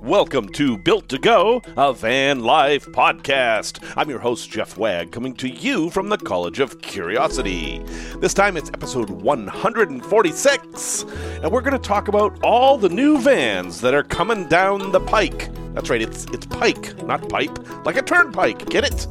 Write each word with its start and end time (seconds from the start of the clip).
Welcome 0.00 0.48
to 0.50 0.78
Built 0.78 1.10
to 1.10 1.18
Go, 1.18 1.60
a 1.76 1.92
van 1.92 2.40
life 2.40 2.86
podcast. 2.86 3.84
I'm 3.98 4.08
your 4.08 4.18
host, 4.18 4.50
Jeff 4.50 4.78
Wagg, 4.78 5.12
coming 5.12 5.34
to 5.34 5.48
you 5.48 5.90
from 5.90 6.08
the 6.08 6.16
College 6.16 6.58
of 6.58 6.80
Curiosity. 6.80 7.82
This 8.18 8.32
time 8.32 8.56
it's 8.56 8.70
episode 8.70 9.10
146, 9.10 11.02
and 11.42 11.52
we're 11.52 11.60
going 11.60 11.72
to 11.72 11.78
talk 11.78 12.08
about 12.08 12.42
all 12.42 12.78
the 12.78 12.88
new 12.88 13.18
vans 13.18 13.82
that 13.82 13.92
are 13.92 14.02
coming 14.02 14.48
down 14.48 14.90
the 14.90 15.00
pike. 15.00 15.50
That's 15.74 15.90
right, 15.90 16.00
it's, 16.00 16.24
it's 16.26 16.46
pike, 16.46 17.02
not 17.04 17.28
pipe, 17.28 17.84
like 17.84 17.96
a 17.96 18.02
turnpike. 18.02 18.70
Get 18.70 18.84
it? 18.84 19.06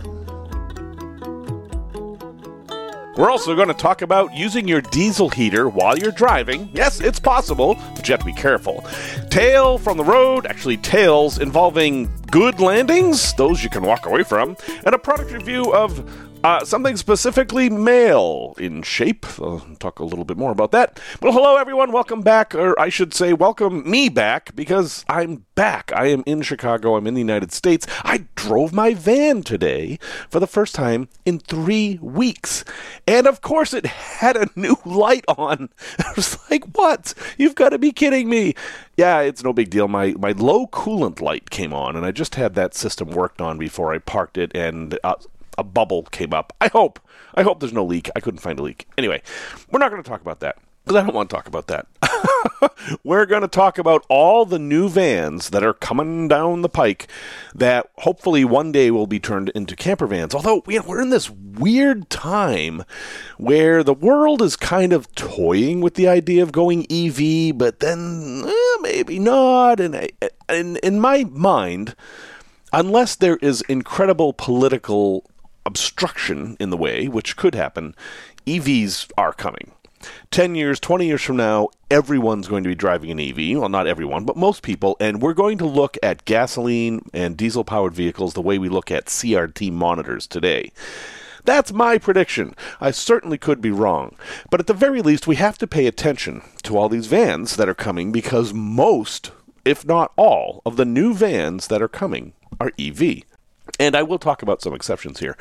We're 3.18 3.31
also 3.31 3.55
going 3.55 3.68
to 3.68 3.73
talk 3.73 4.04
about 4.04 4.36
using 4.36 4.68
your 4.68 4.81
diesel 4.81 5.29
heater 5.29 5.67
while 5.67 5.97
you're 5.97 6.11
driving. 6.11 6.70
Yes, 6.71 7.02
it's 7.02 7.20
possible, 7.20 7.73
but 7.95 8.07
you 8.07 8.13
have 8.13 8.20
to 8.20 8.26
be 8.26 8.31
careful. 8.31 8.85
Tale 9.31 9.80
from 9.80 9.98
the 9.98 10.03
road, 10.03 10.45
actually, 10.45 10.77
tales 10.77 11.40
involving 11.40 12.12
good 12.30 12.59
landings, 12.59 13.34
those 13.34 13.63
you 13.63 13.71
can 13.71 13.81
walk 13.81 14.05
away 14.05 14.21
from, 14.21 14.55
and 14.85 14.93
a 14.93 14.99
product 14.99 15.31
review 15.31 15.73
of 15.73 16.27
uh, 16.44 16.64
something 16.64 16.96
specifically 16.96 17.70
male 17.70 18.54
in 18.58 18.84
shape. 18.84 19.26
I'll 19.40 19.59
talk 19.80 20.00
a 20.00 20.04
little 20.04 20.26
bit 20.26 20.38
more 20.38 20.52
about 20.52 20.72
that. 20.72 21.00
Well, 21.22 21.34
hello, 21.34 21.58
everyone. 21.58 21.91
Welcome 21.91 22.22
back, 22.22 22.54
or 22.54 22.80
I 22.80 22.90
should 22.90 23.13
say, 23.13 23.34
welcome 23.34 23.90
me 23.90 24.10
back, 24.10 24.55
because 24.55 25.04
I'm 25.10 25.46
back. 25.55 25.91
I 25.96 26.08
am 26.08 26.23
in 26.26 26.41
Chicago. 26.44 26.96
I'm 26.96 27.08
in 27.08 27.16
the 27.16 27.22
United 27.22 27.52
States. 27.52 27.88
I 28.04 28.26
drove 28.36 28.72
my 28.72 28.94
van 28.94 29.41
today 29.41 29.98
for 30.30 30.40
the 30.40 30.48
first 30.48 30.76
time 30.76 31.10
in 31.26 31.40
three 31.40 31.98
weeks. 32.02 32.63
And 33.08 33.26
of 33.27 33.41
course, 33.41 33.74
it 33.74 33.85
had 33.85 34.38
a 34.38 34.49
new 34.55 34.77
light 34.85 35.26
on. 35.27 35.70
I 35.99 36.13
was 36.16 36.38
like, 36.49 36.66
what? 36.77 37.13
You've 37.38 37.55
got 37.55 37.70
to 37.70 37.80
be 37.80 37.91
kidding 37.91 38.30
me. 38.30 38.54
Yeah, 38.96 39.22
it's 39.22 39.44
no 39.44 39.54
big 39.54 39.70
deal. 39.70 39.88
My, 39.88 40.13
my 40.20 40.32
low 40.32 40.68
coolant 40.68 41.20
light 41.20 41.49
came 41.49 41.74
on, 41.74 41.96
and 41.96 42.05
I 42.05 42.12
just 42.12 42.35
had 42.35 42.54
that 42.55 42.74
system 42.76 43.10
worked 43.10 43.41
on 43.41 43.57
before 43.57 43.94
I 43.94 43.98
parked 43.98 44.38
it, 44.38 44.55
and 44.55 44.98
uh, 45.04 45.16
a 45.58 45.63
bubble 45.63 46.04
came 46.04 46.34
up. 46.34 46.54
I 46.62 46.68
hope. 46.68 47.00
I 47.36 47.44
hope 47.44 47.60
there's 47.60 47.74
no 47.74 47.86
leak. 47.86 48.10
I 48.16 48.20
couldn't 48.20 48.40
find 48.40 48.60
a 48.60 48.63
leak. 48.63 48.88
Anyway, 48.98 49.22
we're 49.72 49.80
not 49.80 49.91
going 49.91 50.02
to 50.02 50.10
talk 50.10 50.22
about 50.22 50.40
that 50.40 50.58
because 50.88 51.02
I 51.02 51.05
don't 51.05 51.16
want 51.16 51.30
to 51.30 51.36
talk 51.36 51.48
about 51.48 51.68
that. 51.68 51.86
we're 53.04 53.26
going 53.26 53.41
to 53.41 53.50
talk 53.50 53.78
about 53.78 54.05
all 54.08 54.46
the 54.46 54.58
new 54.58 54.88
vans 54.88 55.50
that 55.50 55.63
are 55.63 55.74
coming 55.74 56.30
down 56.30 56.62
the 56.62 56.70
pike 56.70 57.08
that 57.54 57.90
hopefully 57.98 58.46
one 58.46 58.72
day 58.72 58.90
will 58.90 59.05
be 59.05 59.20
turned 59.20 59.50
into 59.50 59.76
camper 59.76 60.08
vans. 60.08 60.34
Although 60.34 60.63
we're 60.66 61.02
in 61.02 61.10
this 61.10 61.30
weird 61.30 62.10
time 62.10 62.84
where 63.38 63.84
the 63.84 63.94
world 63.94 64.41
is 64.41 64.56
kind 64.56 64.94
of 64.94 65.13
toying 65.13 65.81
with 65.81 65.96
the 65.96 66.08
idea 66.08 66.41
of 66.41 66.53
going 66.53 66.85
EV, 66.90 67.58
but 67.58 67.81
then 67.81 68.44
eh, 68.47 68.78
maybe 68.81 69.19
not. 69.19 69.81
And 69.81 70.09
in, 70.50 70.78
in 70.78 71.02
my 71.02 71.25
mind, 71.25 71.96
unless 72.72 73.16
there 73.16 73.38
is 73.38 73.62
incredible 73.68 74.31
political 74.31 75.30
obstruction 75.68 76.57
in 76.59 76.72
the 76.72 76.78
way, 76.78 77.07
which 77.07 77.35
could 77.35 77.53
happen, 77.53 77.94
EVs 78.47 79.12
are 79.18 79.34
coming. 79.34 79.73
10 80.31 80.56
years, 80.56 80.79
20 80.79 81.06
years 81.06 81.22
from 81.22 81.38
now, 81.38 81.69
everyone's 81.91 82.47
going 82.47 82.63
to 82.63 82.69
be 82.69 82.75
driving 82.75 83.12
an 83.12 83.19
EV. 83.19 83.59
Well, 83.59 83.69
not 83.69 83.88
everyone, 83.88 84.23
but 84.23 84.38
most 84.38 84.63
people. 84.63 84.95
And 85.00 85.22
we're 85.22 85.34
going 85.34 85.57
to 85.57 85.66
look 85.66 85.97
at 86.01 86.25
gasoline 86.25 87.01
and 87.13 87.35
diesel 87.35 87.63
powered 87.63 87.94
vehicles 87.94 88.34
the 88.34 88.41
way 88.41 88.57
we 88.57 88.69
look 88.69 88.91
at 88.91 89.07
CRT 89.07 89.72
monitors 89.72 90.25
today. 90.25 90.72
That's 91.44 91.73
my 91.73 91.97
prediction. 91.97 92.56
I 92.79 92.91
certainly 92.91 93.38
could 93.38 93.62
be 93.62 93.72
wrong. 93.72 94.16
But 94.50 94.59
at 94.59 94.68
the 94.68 94.73
very 94.73 95.01
least, 95.01 95.28
we 95.28 95.38
have 95.38 95.57
to 95.59 95.68
pay 95.68 95.88
attention 95.88 96.44
to 96.63 96.78
all 96.78 96.90
these 96.90 97.07
vans 97.07 97.56
that 97.56 97.69
are 97.69 97.73
coming 97.73 98.12
because 98.12 98.53
most, 98.53 99.31
if 99.66 99.85
not 99.85 100.12
all, 100.16 100.62
of 100.66 100.78
the 100.78 100.85
new 100.85 101.13
vans 101.13 101.68
that 101.68 101.81
are 101.81 101.88
coming 101.88 102.34
are 102.59 102.73
EV. 102.78 103.23
And 103.79 103.95
I 103.95 104.03
will 104.03 104.19
talk 104.19 104.41
about 104.41 104.61
some 104.61 104.73
exceptions 104.73 105.19
here. 105.19 105.38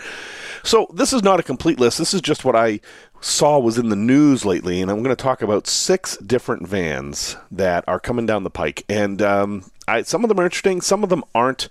So, 0.63 0.89
this 0.93 1.13
is 1.13 1.23
not 1.23 1.41
a 1.41 1.43
complete 1.43 1.81
list. 1.81 1.99
This 1.99 2.13
is 2.13 2.21
just 2.21 2.45
what 2.45 2.57
I 2.57 2.81
saw 3.21 3.59
was 3.59 3.79
in 3.79 3.89
the 3.89 3.97
news 3.97 4.45
lately. 4.45 4.81
And 4.81 4.91
I'm 4.91 5.03
going 5.03 5.15
to 5.15 5.23
talk 5.23 5.43
about 5.43 5.67
six 5.67 6.17
different 6.19 6.67
vans 6.67 7.37
that 7.51 7.85
are 7.89 8.01
coming 8.01 8.27
down 8.27 8.45
the 8.45 8.51
pike. 8.51 8.85
And 8.89 9.23
um, 9.23 9.71
I, 9.89 10.03
some 10.03 10.25
of 10.25 10.29
them 10.29 10.41
are 10.41 10.45
interesting, 10.45 10.81
some 10.81 11.03
of 11.03 11.09
them 11.09 11.25
aren't. 11.35 11.69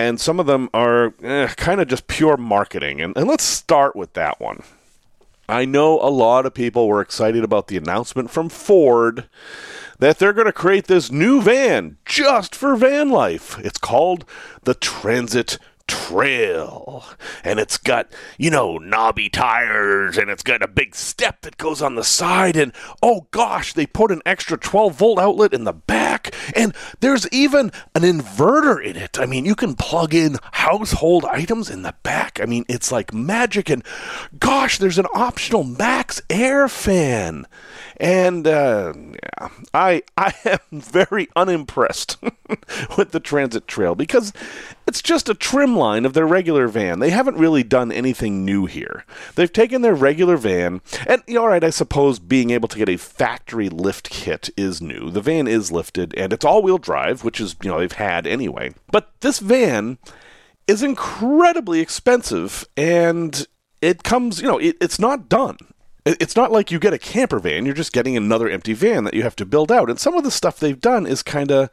And 0.00 0.20
some 0.20 0.38
of 0.38 0.46
them 0.46 0.70
are 0.72 1.12
eh, 1.24 1.48
kind 1.56 1.80
of 1.80 1.88
just 1.88 2.06
pure 2.06 2.36
marketing. 2.36 3.00
And, 3.00 3.16
and 3.16 3.26
let's 3.26 3.42
start 3.42 3.96
with 3.96 4.12
that 4.12 4.38
one. 4.38 4.62
I 5.48 5.64
know 5.64 5.98
a 6.00 6.10
lot 6.10 6.46
of 6.46 6.54
people 6.54 6.86
were 6.86 7.00
excited 7.00 7.42
about 7.42 7.68
the 7.68 7.78
announcement 7.78 8.30
from 8.30 8.48
Ford 8.48 9.28
that 9.98 10.18
they're 10.18 10.34
going 10.34 10.46
to 10.46 10.52
create 10.52 10.86
this 10.86 11.10
new 11.10 11.40
van 11.40 11.96
just 12.04 12.54
for 12.54 12.76
van 12.76 13.08
life. 13.08 13.58
It's 13.60 13.78
called 13.78 14.24
the 14.64 14.74
Transit 14.74 15.58
trail. 15.88 17.04
And 17.42 17.58
it's 17.58 17.78
got, 17.78 18.12
you 18.38 18.50
know, 18.50 18.78
knobby 18.78 19.28
tires 19.28 20.16
and 20.16 20.30
it's 20.30 20.42
got 20.42 20.62
a 20.62 20.68
big 20.68 20.94
step 20.94 21.40
that 21.42 21.56
goes 21.56 21.82
on 21.82 21.96
the 21.96 22.04
side. 22.04 22.56
And 22.56 22.72
oh 23.02 23.26
gosh, 23.30 23.72
they 23.72 23.86
put 23.86 24.12
an 24.12 24.22
extra 24.24 24.56
12 24.56 24.94
volt 24.94 25.18
outlet 25.18 25.52
in 25.52 25.64
the 25.64 25.72
back. 25.72 26.34
And 26.54 26.74
there's 27.00 27.28
even 27.32 27.72
an 27.94 28.02
inverter 28.02 28.82
in 28.82 28.96
it. 28.96 29.18
I 29.18 29.26
mean, 29.26 29.44
you 29.44 29.54
can 29.54 29.74
plug 29.74 30.14
in 30.14 30.36
household 30.52 31.24
items 31.24 31.70
in 31.70 31.82
the 31.82 31.94
back. 32.02 32.38
I 32.40 32.44
mean, 32.44 32.64
it's 32.68 32.92
like 32.92 33.12
magic. 33.12 33.68
And 33.68 33.84
gosh, 34.38 34.78
there's 34.78 34.98
an 34.98 35.06
optional 35.14 35.64
Maxxair 35.64 36.70
fan. 36.70 37.46
And 37.98 38.46
uh, 38.46 38.92
yeah, 38.96 39.48
I 39.74 40.02
I 40.16 40.34
am 40.44 40.58
very 40.80 41.28
unimpressed 41.34 42.16
with 42.96 43.10
the 43.10 43.20
transit 43.20 43.66
trail 43.66 43.94
because 43.94 44.32
it's 44.88 45.02
just 45.02 45.28
a 45.28 45.34
trim 45.34 45.76
line 45.76 46.06
of 46.06 46.14
their 46.14 46.26
regular 46.26 46.66
van. 46.66 46.98
They 46.98 47.10
haven't 47.10 47.36
really 47.36 47.62
done 47.62 47.92
anything 47.92 48.42
new 48.42 48.64
here. 48.64 49.04
They've 49.34 49.52
taken 49.52 49.82
their 49.82 49.94
regular 49.94 50.38
van, 50.38 50.80
and 51.06 51.22
you 51.26 51.34
know, 51.34 51.42
all 51.42 51.48
right, 51.48 51.62
I 51.62 51.68
suppose 51.68 52.18
being 52.18 52.50
able 52.50 52.68
to 52.68 52.78
get 52.78 52.88
a 52.88 52.96
factory 52.96 53.68
lift 53.68 54.08
kit 54.08 54.48
is 54.56 54.80
new. 54.80 55.10
The 55.10 55.20
van 55.20 55.46
is 55.46 55.70
lifted, 55.70 56.14
and 56.16 56.32
it's 56.32 56.44
all-wheel 56.44 56.78
drive, 56.78 57.22
which 57.22 57.38
is 57.38 57.54
you 57.62 57.70
know 57.70 57.78
they've 57.78 57.92
had 57.92 58.26
anyway. 58.26 58.72
But 58.90 59.12
this 59.20 59.40
van 59.40 59.98
is 60.66 60.82
incredibly 60.82 61.80
expensive, 61.80 62.66
and 62.76 63.46
it 63.82 64.02
comes, 64.02 64.40
you 64.40 64.48
know, 64.48 64.58
it, 64.58 64.76
it's 64.80 64.98
not 64.98 65.28
done 65.28 65.58
it's 66.04 66.36
not 66.36 66.50
like 66.50 66.70
you 66.70 66.78
get 66.78 66.94
a 66.94 66.98
camper 66.98 67.38
van, 67.38 67.66
you're 67.66 67.74
just 67.74 67.92
getting 67.92 68.16
another 68.16 68.48
empty 68.48 68.72
van 68.72 69.04
that 69.04 69.12
you 69.12 69.22
have 69.22 69.36
to 69.36 69.44
build 69.44 69.70
out. 69.70 69.90
And 69.90 70.00
some 70.00 70.14
of 70.14 70.24
the 70.24 70.30
stuff 70.30 70.58
they've 70.58 70.80
done 70.80 71.06
is 71.06 71.22
kind 71.22 71.50
of, 71.50 71.68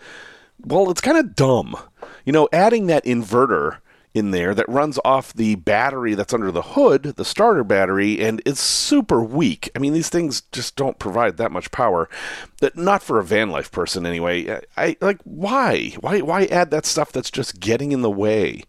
well, 0.66 0.90
it's 0.92 1.00
kind 1.00 1.18
of 1.18 1.36
dumb. 1.36 1.78
You 2.26 2.34
know, 2.34 2.50
adding 2.52 2.88
that 2.88 3.06
inverter 3.06 3.78
in 4.16 4.32
there 4.32 4.56
that 4.56 4.68
runs 4.70 4.98
off 5.04 5.34
the 5.34 5.56
battery 5.56 6.16
that's 6.16 6.34
under 6.34 6.50
the 6.50 6.62
hood, 6.62 7.04
the 7.04 7.26
starter 7.26 7.66
battery, 7.66 8.24
and 8.24 8.42
it's 8.46 8.62
super 8.62 9.22
weak. 9.22 9.70
I 9.76 9.80
mean, 9.80 9.92
these 9.92 10.08
things 10.08 10.42
just 10.54 10.78
don't 10.78 10.98
provide 11.00 11.36
that 11.36 11.52
much 11.52 11.70
power. 11.70 12.10
Not 12.76 13.04
for 13.04 13.20
a 13.20 13.26
van 13.26 13.52
life 13.52 13.72
person, 13.72 14.06
anyway. 14.06 14.62
I 14.78 14.96
like 15.02 15.20
why, 15.26 15.98
why, 16.00 16.22
why 16.22 16.46
add 16.46 16.72
that 16.72 16.86
stuff 16.86 17.12
that's 17.12 17.30
just 17.30 17.60
getting 17.60 17.92
in 17.92 18.04
the 18.04 18.10
way? 18.10 18.64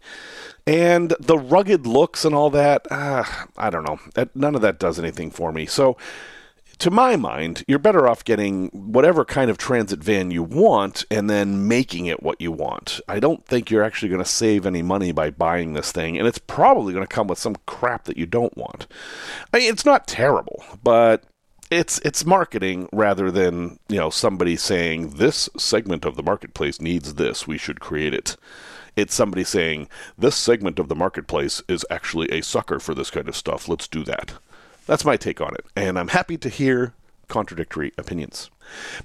And 0.67 1.15
the 1.17 1.37
rugged 1.37 1.87
looks 1.87 2.25
and 2.25 2.35
all 2.35 2.49
that, 2.49 2.85
uh, 2.91 3.23
I 3.55 3.69
don't 3.69 3.85
know. 3.85 4.27
None 4.35 4.53
of 4.53 4.61
that 4.61 4.79
does 4.79 4.99
anything 4.99 5.31
for 5.31 5.53
me. 5.53 5.65
So, 5.65 5.95
to 6.79 6.91
my 6.91 7.15
mind, 7.15 7.63
you're 7.67 7.79
better 7.79 8.07
off 8.07 8.23
getting 8.23 8.67
whatever 8.69 9.25
kind 9.25 9.49
of 9.49 9.57
transit 9.57 10.03
van 10.03 10.31
you 10.31 10.43
want 10.43 11.05
and 11.09 11.29
then 11.29 11.67
making 11.67 12.05
it 12.05 12.21
what 12.21 12.39
you 12.39 12.51
want. 12.51 13.01
I 13.07 13.19
don't 13.19 13.45
think 13.45 13.71
you're 13.71 13.83
actually 13.83 14.09
going 14.09 14.23
to 14.23 14.29
save 14.29 14.65
any 14.65 14.81
money 14.81 15.11
by 15.11 15.31
buying 15.31 15.73
this 15.73 15.91
thing, 15.91 16.17
and 16.17 16.27
it's 16.27 16.37
probably 16.37 16.93
going 16.93 17.05
to 17.05 17.13
come 17.13 17.27
with 17.27 17.39
some 17.39 17.55
crap 17.65 18.05
that 18.05 18.17
you 18.17 18.25
don't 18.25 18.55
want. 18.57 18.87
I 19.53 19.59
mean, 19.59 19.71
it's 19.71 19.85
not 19.85 20.07
terrible, 20.07 20.63
but 20.83 21.23
it's 21.69 21.99
it's 21.99 22.25
marketing 22.25 22.87
rather 22.93 23.29
than 23.29 23.79
you 23.89 23.97
know 23.97 24.09
somebody 24.09 24.55
saying 24.55 25.09
this 25.11 25.49
segment 25.57 26.05
of 26.05 26.15
the 26.15 26.23
marketplace 26.23 26.79
needs 26.79 27.15
this, 27.15 27.47
we 27.47 27.57
should 27.57 27.79
create 27.79 28.13
it. 28.13 28.37
It's 28.95 29.13
somebody 29.13 29.43
saying, 29.43 29.89
this 30.17 30.35
segment 30.35 30.79
of 30.79 30.87
the 30.87 30.95
marketplace 30.95 31.61
is 31.67 31.85
actually 31.87 32.31
a 32.31 32.41
sucker 32.41 32.79
for 32.79 32.95
this 32.95 33.11
kind 33.11 33.29
of 33.29 33.35
stuff. 33.35 33.67
Let's 33.67 33.87
do 33.87 34.03
that. 34.05 34.33
That's 34.87 35.05
my 35.05 35.17
take 35.17 35.39
on 35.39 35.53
it. 35.53 35.65
And 35.75 35.99
I'm 35.99 36.09
happy 36.09 36.37
to 36.37 36.49
hear 36.49 36.93
contradictory 37.27 37.93
opinions. 37.97 38.49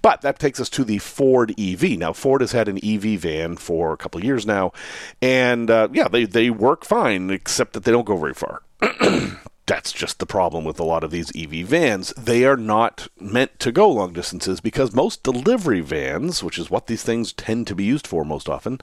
But 0.00 0.22
that 0.22 0.38
takes 0.38 0.58
us 0.60 0.68
to 0.70 0.84
the 0.84 0.98
Ford 0.98 1.54
EV. 1.58 1.98
Now, 1.98 2.12
Ford 2.12 2.40
has 2.40 2.52
had 2.52 2.68
an 2.68 2.78
EV 2.82 3.20
van 3.20 3.56
for 3.56 3.92
a 3.92 3.96
couple 3.96 4.18
of 4.18 4.24
years 4.24 4.46
now, 4.46 4.72
and 5.20 5.70
uh, 5.70 5.88
yeah, 5.92 6.08
they, 6.08 6.24
they 6.24 6.50
work 6.50 6.84
fine, 6.84 7.30
except 7.30 7.74
that 7.74 7.84
they 7.84 7.92
don't 7.92 8.06
go 8.06 8.16
very 8.16 8.34
far. 8.34 8.62
that's 9.72 9.90
just 9.90 10.18
the 10.18 10.26
problem 10.26 10.64
with 10.64 10.78
a 10.78 10.84
lot 10.84 11.02
of 11.02 11.10
these 11.10 11.32
EV 11.34 11.66
vans. 11.66 12.12
They 12.12 12.44
are 12.44 12.58
not 12.58 13.08
meant 13.18 13.58
to 13.60 13.72
go 13.72 13.88
long 13.88 14.12
distances 14.12 14.60
because 14.60 14.94
most 14.94 15.22
delivery 15.22 15.80
vans, 15.80 16.44
which 16.44 16.58
is 16.58 16.70
what 16.70 16.88
these 16.88 17.02
things 17.02 17.32
tend 17.32 17.66
to 17.68 17.74
be 17.74 17.84
used 17.84 18.06
for 18.06 18.22
most 18.22 18.50
often, 18.50 18.82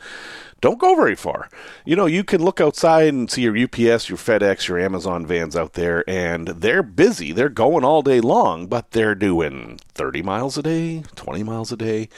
don't 0.61 0.79
go 0.79 0.95
very 0.95 1.13
far. 1.13 1.47
You 1.85 1.95
know, 1.95 2.07
you 2.07 2.23
can 2.23 2.43
look 2.43 2.59
outside 2.59 3.09
and 3.09 3.29
see 3.29 3.43
your 3.43 3.55
UPS, 3.55 4.09
your 4.09 4.17
FedEx, 4.17 4.67
your 4.67 4.79
Amazon 4.79 5.27
vans 5.27 5.55
out 5.55 5.73
there, 5.73 6.03
and 6.09 6.47
they're 6.47 6.81
busy. 6.81 7.33
They're 7.33 7.49
going 7.49 7.83
all 7.83 8.01
day 8.01 8.19
long, 8.19 8.65
but 8.65 8.89
they're 8.89 9.13
doing 9.13 9.79
30 9.93 10.23
miles 10.23 10.57
a 10.57 10.63
day, 10.63 11.03
20 11.15 11.43
miles 11.43 11.71
a 11.71 11.77
day. 11.77 12.09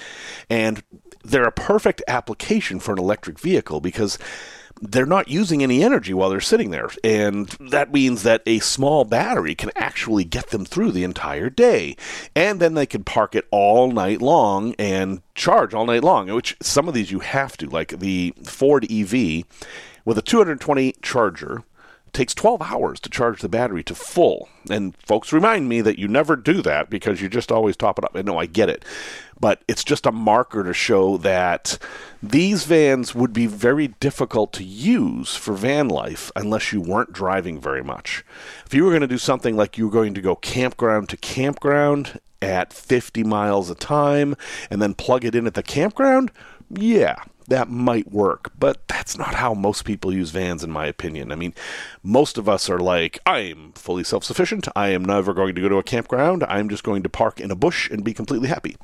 And 0.50 0.82
they're 1.26 1.44
a 1.44 1.52
perfect 1.52 2.04
application 2.08 2.80
for 2.80 2.94
an 2.94 3.00
electric 3.00 3.38
vehicle 3.38 3.82
because 3.82 4.18
they're 4.82 5.06
not 5.06 5.28
using 5.28 5.62
any 5.62 5.84
energy 5.84 6.14
while 6.14 6.30
they're 6.30 6.40
sitting 6.42 6.72
there. 6.72 6.90
And 7.04 7.48
that 7.60 7.94
means 7.94 8.24
that 8.24 8.42
a 8.46 8.60
small 8.60 9.06
battery 9.06 9.56
can 9.56 9.72
actually 9.76 10.24
get 10.24 10.50
them 10.50 10.66
through 10.66 10.92
the 10.92 11.04
entire 11.04 11.50
day. 11.50 11.96
And 12.36 12.60
then 12.60 12.74
they 12.74 12.86
can 12.86 13.04
park 13.04 13.36
it 13.36 13.48
all 13.52 13.92
night 13.92 14.22
long 14.22 14.74
and 14.80 15.22
charge 15.36 15.74
all 15.74 15.86
night 15.86 16.04
long, 16.04 16.28
which 16.28 16.58
some 16.62 16.88
of 16.88 16.94
these 16.94 17.12
you 17.12 17.20
have 17.20 17.58
to, 17.58 17.68
like 17.68 18.00
the 18.00 18.34
Ford 18.44 18.86
EV 18.92 19.44
with 20.04 20.18
a 20.18 20.22
220 20.24 20.96
charger 21.02 21.64
takes 22.14 22.34
12 22.34 22.62
hours 22.62 23.00
to 23.00 23.10
charge 23.10 23.42
the 23.42 23.50
battery 23.50 23.84
to 23.84 23.96
full. 23.96 24.50
And 24.70 24.96
folks 24.98 25.34
remind 25.34 25.70
me 25.70 25.82
that 25.82 26.00
you 26.00 26.08
never 26.08 26.36
do 26.36 26.62
that 26.62 26.90
because 26.90 27.22
you 27.22 27.30
just 27.30 27.52
always 27.52 27.78
top 27.78 27.98
it 27.98 28.06
up. 28.06 28.16
And 28.16 28.26
no, 28.26 28.38
I 28.38 28.46
get 28.46 28.70
it. 28.70 28.86
But 29.40 29.64
it's 29.68 29.84
just 29.84 30.06
a 30.06 30.12
marker 30.12 30.64
to 30.64 30.74
show 30.74 31.18
that 31.18 31.78
these 32.22 32.66
vans 32.66 33.16
would 33.16 33.34
be 33.34 33.48
very 33.48 33.88
difficult 33.88 34.54
to 34.54 34.64
use 34.64 35.36
for 35.36 35.54
van 35.54 35.88
life 35.88 36.32
unless 36.36 36.72
you 36.72 36.82
weren't 36.82 37.14
driving 37.14 37.60
very 37.60 37.84
much. 37.84 38.24
If 38.66 38.74
you 38.74 38.84
were 38.84 38.92
going 38.92 39.02
to 39.02 39.08
do 39.08 39.18
something 39.18 39.58
like 39.58 39.78
you 39.78 39.86
were 39.86 39.94
going 39.94 40.14
to 40.14 40.22
go 40.22 40.36
campground 40.36 41.10
to 41.10 41.18
campground 41.18 42.20
at 42.42 42.74
50 42.74 43.24
miles 43.24 43.70
a 43.70 43.76
time 43.76 44.36
and 44.70 44.82
then 44.82 44.94
plug 44.94 45.26
it 45.26 45.36
in 45.36 45.48
at 45.48 45.54
the 45.54 45.64
campground, 45.64 46.32
yeah, 46.70 47.16
that 47.52 47.70
might 47.70 48.12
work, 48.12 48.52
but 48.58 48.88
that's 48.88 49.18
not 49.18 49.36
how 49.36 49.54
most 49.54 49.84
people 49.84 50.14
use 50.14 50.32
vans, 50.32 50.64
in 50.64 50.72
my 50.72 50.86
opinion. 50.86 51.34
I 51.34 51.36
mean, 51.36 51.54
most 52.02 52.38
of 52.38 52.48
us 52.48 52.70
are 52.70 52.80
like, 52.80 53.20
I'm 53.26 53.74
fully 53.74 54.06
self 54.06 54.24
sufficient. 54.24 54.70
I 54.74 54.90
am 54.90 55.04
never 55.04 55.34
going 55.34 55.54
to 55.56 55.62
go 55.62 55.68
to 55.68 55.78
a 55.78 55.84
campground. 55.84 56.46
I'm 56.46 56.70
just 56.70 56.84
going 56.84 57.04
to 57.04 57.10
park 57.10 57.42
in 57.42 57.52
a 57.52 57.56
bush 57.56 57.90
and 57.90 58.06
be 58.06 58.14
completely 58.14 58.48
happy. 58.48 58.78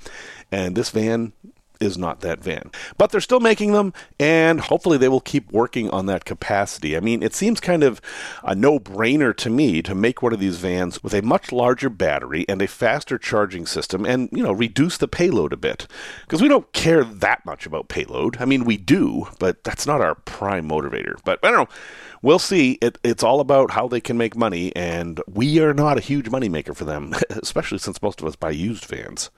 And 0.52 0.76
this 0.76 0.90
van 0.90 1.32
is 1.80 1.98
not 1.98 2.22
that 2.22 2.44
van. 2.44 2.72
But 2.98 3.12
they're 3.12 3.22
still 3.22 3.40
making 3.40 3.74
them, 3.74 3.94
and 4.20 4.60
hopefully 4.60 4.98
they 4.98 5.10
will 5.10 5.22
keep 5.22 5.52
working 5.52 5.90
on 5.90 6.06
that 6.08 6.26
capacity. 6.26 6.96
I 6.96 7.00
mean, 7.00 7.24
it 7.24 7.34
seems 7.34 7.60
kind 7.60 7.84
of 7.84 8.02
a 8.44 8.56
no 8.56 8.80
brainer 8.80 9.36
to 9.38 9.50
me 9.50 9.82
to 9.82 9.96
make 9.96 10.22
one 10.22 10.34
of 10.34 10.40
these 10.40 10.58
vans 10.58 11.04
with 11.04 11.14
a 11.14 11.22
much 11.22 11.52
larger 11.52 11.90
battery 11.90 12.46
and 12.48 12.62
a 12.62 12.68
faster 12.68 13.18
charging 13.18 13.66
system 13.66 14.06
and, 14.06 14.30
you 14.32 14.44
know, 14.44 14.52
reduce 14.52 14.98
the 14.98 15.08
payload 15.08 15.54
a 15.54 15.58
bit. 15.58 15.88
Because 16.22 16.42
we 16.42 16.48
don't 16.48 16.72
care 16.74 17.04
that 17.04 17.46
much 17.46 17.66
about 17.66 17.88
payload. 17.88 18.38
I 18.40 18.46
mean, 18.46 18.64
we 18.66 18.78
do, 18.78 19.28
but 19.40 19.64
that's 19.64 19.88
not 19.88 20.02
our 20.02 20.16
prime 20.16 20.68
motivator. 20.68 21.16
But 21.24 21.40
I 21.44 21.52
don't 21.52 21.70
know. 21.70 21.76
We'll 22.22 22.40
see. 22.40 22.78
It, 22.82 22.98
it's 23.04 23.24
all 23.24 23.40
about 23.40 23.72
how 23.72 23.88
they 23.88 24.02
can 24.02 24.18
make 24.18 24.36
money, 24.36 24.76
and 24.76 25.22
we 25.28 25.60
are 25.60 25.74
not 25.74 25.98
a 25.98 26.02
huge 26.02 26.30
moneymaker 26.30 26.76
for 26.76 26.86
them, 26.86 27.14
especially 27.30 27.78
since 27.78 28.02
most 28.02 28.22
of 28.22 28.28
us 28.28 28.36
buy 28.36 28.52
used 28.52 28.86
vans. 28.86 29.30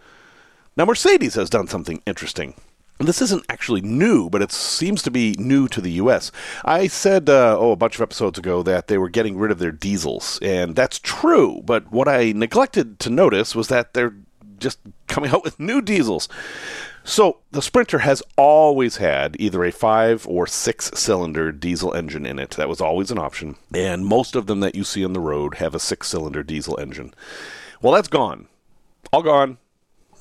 Now, 0.79 0.85
Mercedes 0.85 1.35
has 1.35 1.49
done 1.49 1.67
something 1.67 2.01
interesting. 2.05 2.53
This 2.99 3.21
isn't 3.21 3.43
actually 3.49 3.81
new, 3.81 4.29
but 4.29 4.41
it 4.41 4.53
seems 4.53 5.03
to 5.03 5.11
be 5.11 5.35
new 5.37 5.67
to 5.67 5.81
the 5.81 5.91
U.S. 6.03 6.31
I 6.63 6.87
said, 6.87 7.27
uh, 7.29 7.57
oh, 7.59 7.73
a 7.73 7.75
bunch 7.75 7.95
of 7.95 8.01
episodes 8.01 8.39
ago 8.39 8.63
that 8.63 8.87
they 8.87 8.97
were 8.97 9.09
getting 9.09 9.37
rid 9.37 9.51
of 9.51 9.59
their 9.59 9.73
diesels, 9.73 10.39
and 10.41 10.77
that's 10.77 10.97
true. 10.97 11.61
But 11.65 11.91
what 11.91 12.07
I 12.07 12.31
neglected 12.31 12.97
to 12.99 13.09
notice 13.09 13.55
was 13.55 13.67
that 13.67 13.93
they're 13.93 14.15
just 14.57 14.79
coming 15.07 15.31
out 15.33 15.43
with 15.43 15.59
new 15.59 15.81
diesels. 15.81 16.29
So 17.03 17.39
the 17.51 17.61
Sprinter 17.61 17.99
has 17.99 18.23
always 18.37 18.95
had 18.95 19.35
either 19.37 19.65
a 19.65 19.73
five 19.73 20.25
or 20.29 20.47
six 20.47 20.91
cylinder 20.93 21.51
diesel 21.51 21.93
engine 21.93 22.25
in 22.25 22.39
it. 22.39 22.51
That 22.51 22.69
was 22.69 22.79
always 22.79 23.11
an 23.11 23.19
option. 23.19 23.57
And 23.75 24.05
most 24.05 24.33
of 24.33 24.45
them 24.45 24.61
that 24.61 24.75
you 24.75 24.85
see 24.85 25.03
on 25.03 25.11
the 25.11 25.19
road 25.19 25.55
have 25.55 25.75
a 25.75 25.79
six 25.79 26.07
cylinder 26.07 26.41
diesel 26.41 26.79
engine. 26.79 27.13
Well, 27.81 27.91
that's 27.91 28.07
gone. 28.07 28.47
All 29.11 29.23
gone. 29.23 29.57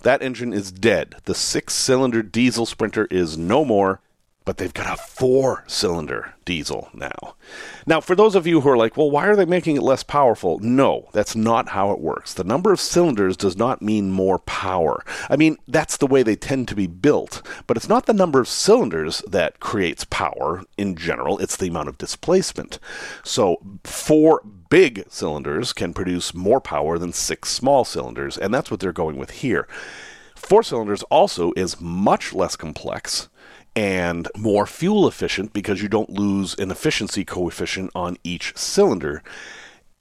That 0.03 0.23
engine 0.23 0.53
is 0.53 0.71
dead. 0.71 1.17
The 1.25 1.35
six 1.35 1.75
cylinder 1.75 2.23
diesel 2.23 2.67
Sprinter 2.67 3.07
is 3.11 3.37
no 3.37 3.65
more, 3.65 4.01
but 4.49 4.57
they've 4.57 4.73
got 4.73 4.99
a 4.99 5.03
four 5.03 5.63
cylinder 5.67 6.33
diesel 6.47 6.89
now. 6.95 7.35
Now, 7.87 8.01
for 8.01 8.17
those 8.17 8.35
of 8.35 8.47
you 8.47 8.63
who 8.63 8.71
are 8.71 8.79
like, 8.79 8.97
well, 8.97 9.11
why 9.11 9.27
are 9.27 9.37
they 9.37 9.45
making 9.45 9.77
it 9.77 9.83
less 9.83 10.03
powerful? 10.03 10.59
No, 10.61 11.11
that's 11.13 11.37
not 11.37 11.69
how 11.69 11.91
it 11.91 12.01
works. 12.01 12.33
The 12.33 12.45
number 12.45 12.73
of 12.73 12.81
cylinders 12.81 13.37
does 13.37 13.59
not 13.59 13.83
mean 13.83 14.11
more 14.11 14.39
power. 14.39 15.05
I 15.29 15.37
mean, 15.37 15.59
that's 15.69 15.99
the 15.99 16.07
way 16.07 16.23
they 16.23 16.35
tend 16.35 16.67
to 16.69 16.75
be 16.75 16.87
built, 16.87 17.47
but 17.67 17.77
it's 17.77 17.91
not 17.91 18.07
the 18.07 18.15
number 18.15 18.41
of 18.41 18.49
cylinders 18.49 19.23
that 19.29 19.61
creates 19.61 20.07
power 20.07 20.63
in 20.79 20.97
general, 20.97 21.37
it's 21.41 21.59
the 21.59 21.69
amount 21.69 21.91
of 21.91 21.99
displacement. 21.99 22.79
So, 23.23 23.59
four 23.85 24.41
big 24.71 25.05
cylinders 25.11 25.75
can 25.75 25.93
produce 25.93 26.33
more 26.33 26.63
power 26.63 26.99
than 26.99 27.13
six 27.13 27.51
small 27.51 27.85
cylinders, 27.85 28.39
and 28.39 28.55
that's 28.55 28.71
what 28.71 28.81
they're 28.81 28.95
going 28.95 29.19
with 29.19 29.43
here. 29.43 29.69
Four 30.35 30.63
cylinders 30.63 31.03
also 31.11 31.53
is 31.55 31.79
much 31.83 32.33
less 32.33 32.57
complex 32.57 33.29
and 33.79 34.27
more 34.37 34.67
fuel 34.67 35.07
efficient 35.07 35.53
because 35.53 35.81
you 35.81 35.89
don't 35.89 36.11
lose 36.11 36.53
an 36.59 36.69
efficiency 36.69 37.25
coefficient 37.25 37.93
on 37.95 38.17
each 38.25 38.53
cylinder. 38.57 39.23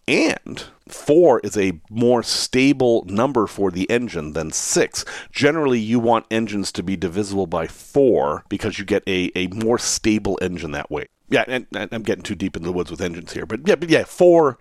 And 0.08 0.64
four 0.88 1.40
is 1.42 1.56
a 1.56 1.80
more 1.88 2.24
stable 2.24 3.06
number 3.08 3.46
for 3.46 3.70
the 3.70 3.88
engine 3.88 4.34
than 4.34 4.50
six. 4.50 5.06
Generally, 5.32 5.82
you 5.82 6.00
want 6.00 6.26
engines 6.32 6.72
to 6.72 6.82
be 6.82 6.96
divisible 6.96 7.46
by 7.46 7.68
four 7.68 8.46
because 8.50 8.80
you 8.80 8.86
get 8.86 9.04
a, 9.06 9.32
a 9.36 9.46
more 9.50 9.78
stable 9.78 10.40
engine 10.42 10.72
that 10.72 10.90
way 10.90 11.06
yeah, 11.30 11.44
and, 11.48 11.68
I'm 11.74 12.04
getting 12.04 12.24
too 12.24 12.36
deep 12.36 12.56
into 12.56 12.68
the 12.68 12.74
woods 12.74 12.90
with 12.90 13.02
engines 13.02 13.34
here, 13.34 13.46
but 13.46 13.68
yeah, 13.68 13.76
but 13.76 13.90
yeah, 13.90 14.06
four, 14.06 14.58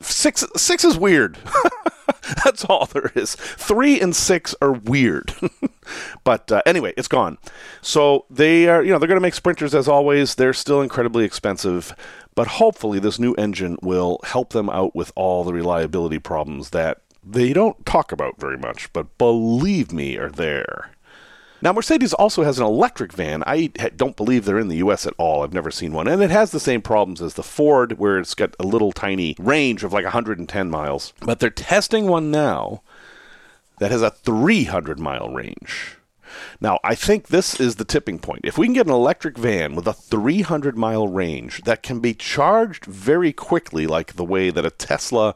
six, 0.00 0.44
six 0.56 0.84
is 0.84 0.96
weird. 0.96 1.38
That's 2.44 2.64
all 2.64 2.86
there 2.86 3.10
is. 3.14 3.34
Three 3.34 4.00
and 4.00 4.14
six 4.14 4.54
are 4.60 4.72
weird, 4.72 5.34
but 6.24 6.50
uh, 6.52 6.62
anyway, 6.66 6.92
it's 6.96 7.08
gone. 7.08 7.38
So 7.80 8.26
they 8.30 8.68
are, 8.68 8.82
you 8.82 8.92
know, 8.92 8.98
they're 8.98 9.08
going 9.08 9.16
to 9.16 9.22
make 9.22 9.34
sprinters 9.34 9.74
as 9.74 9.88
always. 9.88 10.34
They're 10.34 10.52
still 10.52 10.80
incredibly 10.82 11.24
expensive, 11.24 11.94
but 12.34 12.46
hopefully 12.46 12.98
this 12.98 13.18
new 13.18 13.34
engine 13.34 13.76
will 13.82 14.20
help 14.24 14.50
them 14.50 14.68
out 14.70 14.94
with 14.94 15.12
all 15.16 15.44
the 15.44 15.52
reliability 15.52 16.18
problems 16.18 16.70
that 16.70 16.98
they 17.24 17.52
don't 17.52 17.84
talk 17.84 18.12
about 18.12 18.40
very 18.40 18.56
much, 18.56 18.92
but 18.92 19.18
believe 19.18 19.92
me, 19.92 20.16
are 20.16 20.30
there. 20.30 20.90
Now, 21.60 21.72
Mercedes 21.72 22.14
also 22.14 22.44
has 22.44 22.58
an 22.58 22.64
electric 22.64 23.12
van. 23.12 23.42
I 23.46 23.66
don't 23.96 24.16
believe 24.16 24.44
they're 24.44 24.58
in 24.58 24.68
the 24.68 24.76
US 24.76 25.06
at 25.06 25.14
all. 25.18 25.42
I've 25.42 25.52
never 25.52 25.70
seen 25.70 25.92
one. 25.92 26.06
And 26.06 26.22
it 26.22 26.30
has 26.30 26.52
the 26.52 26.60
same 26.60 26.82
problems 26.82 27.20
as 27.20 27.34
the 27.34 27.42
Ford, 27.42 27.98
where 27.98 28.18
it's 28.18 28.34
got 28.34 28.54
a 28.60 28.66
little 28.66 28.92
tiny 28.92 29.34
range 29.38 29.82
of 29.82 29.92
like 29.92 30.04
110 30.04 30.70
miles. 30.70 31.12
But 31.20 31.40
they're 31.40 31.50
testing 31.50 32.06
one 32.06 32.30
now 32.30 32.82
that 33.80 33.90
has 33.90 34.02
a 34.02 34.10
300 34.10 35.00
mile 35.00 35.30
range. 35.30 35.96
Now, 36.60 36.78
I 36.84 36.94
think 36.94 37.28
this 37.28 37.58
is 37.58 37.76
the 37.76 37.84
tipping 37.84 38.18
point. 38.18 38.42
If 38.44 38.58
we 38.58 38.66
can 38.66 38.74
get 38.74 38.86
an 38.86 38.92
electric 38.92 39.38
van 39.38 39.74
with 39.74 39.86
a 39.86 39.92
300 39.92 40.76
mile 40.76 41.08
range 41.08 41.62
that 41.62 41.82
can 41.82 42.00
be 42.00 42.14
charged 42.14 42.84
very 42.84 43.32
quickly, 43.32 43.86
like 43.86 44.14
the 44.14 44.24
way 44.24 44.50
that 44.50 44.66
a 44.66 44.70
Tesla 44.70 45.34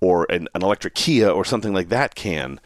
or 0.00 0.26
an, 0.30 0.48
an 0.54 0.62
electric 0.62 0.94
Kia 0.94 1.28
or 1.28 1.44
something 1.44 1.72
like 1.72 1.88
that 1.88 2.14
can, 2.14 2.60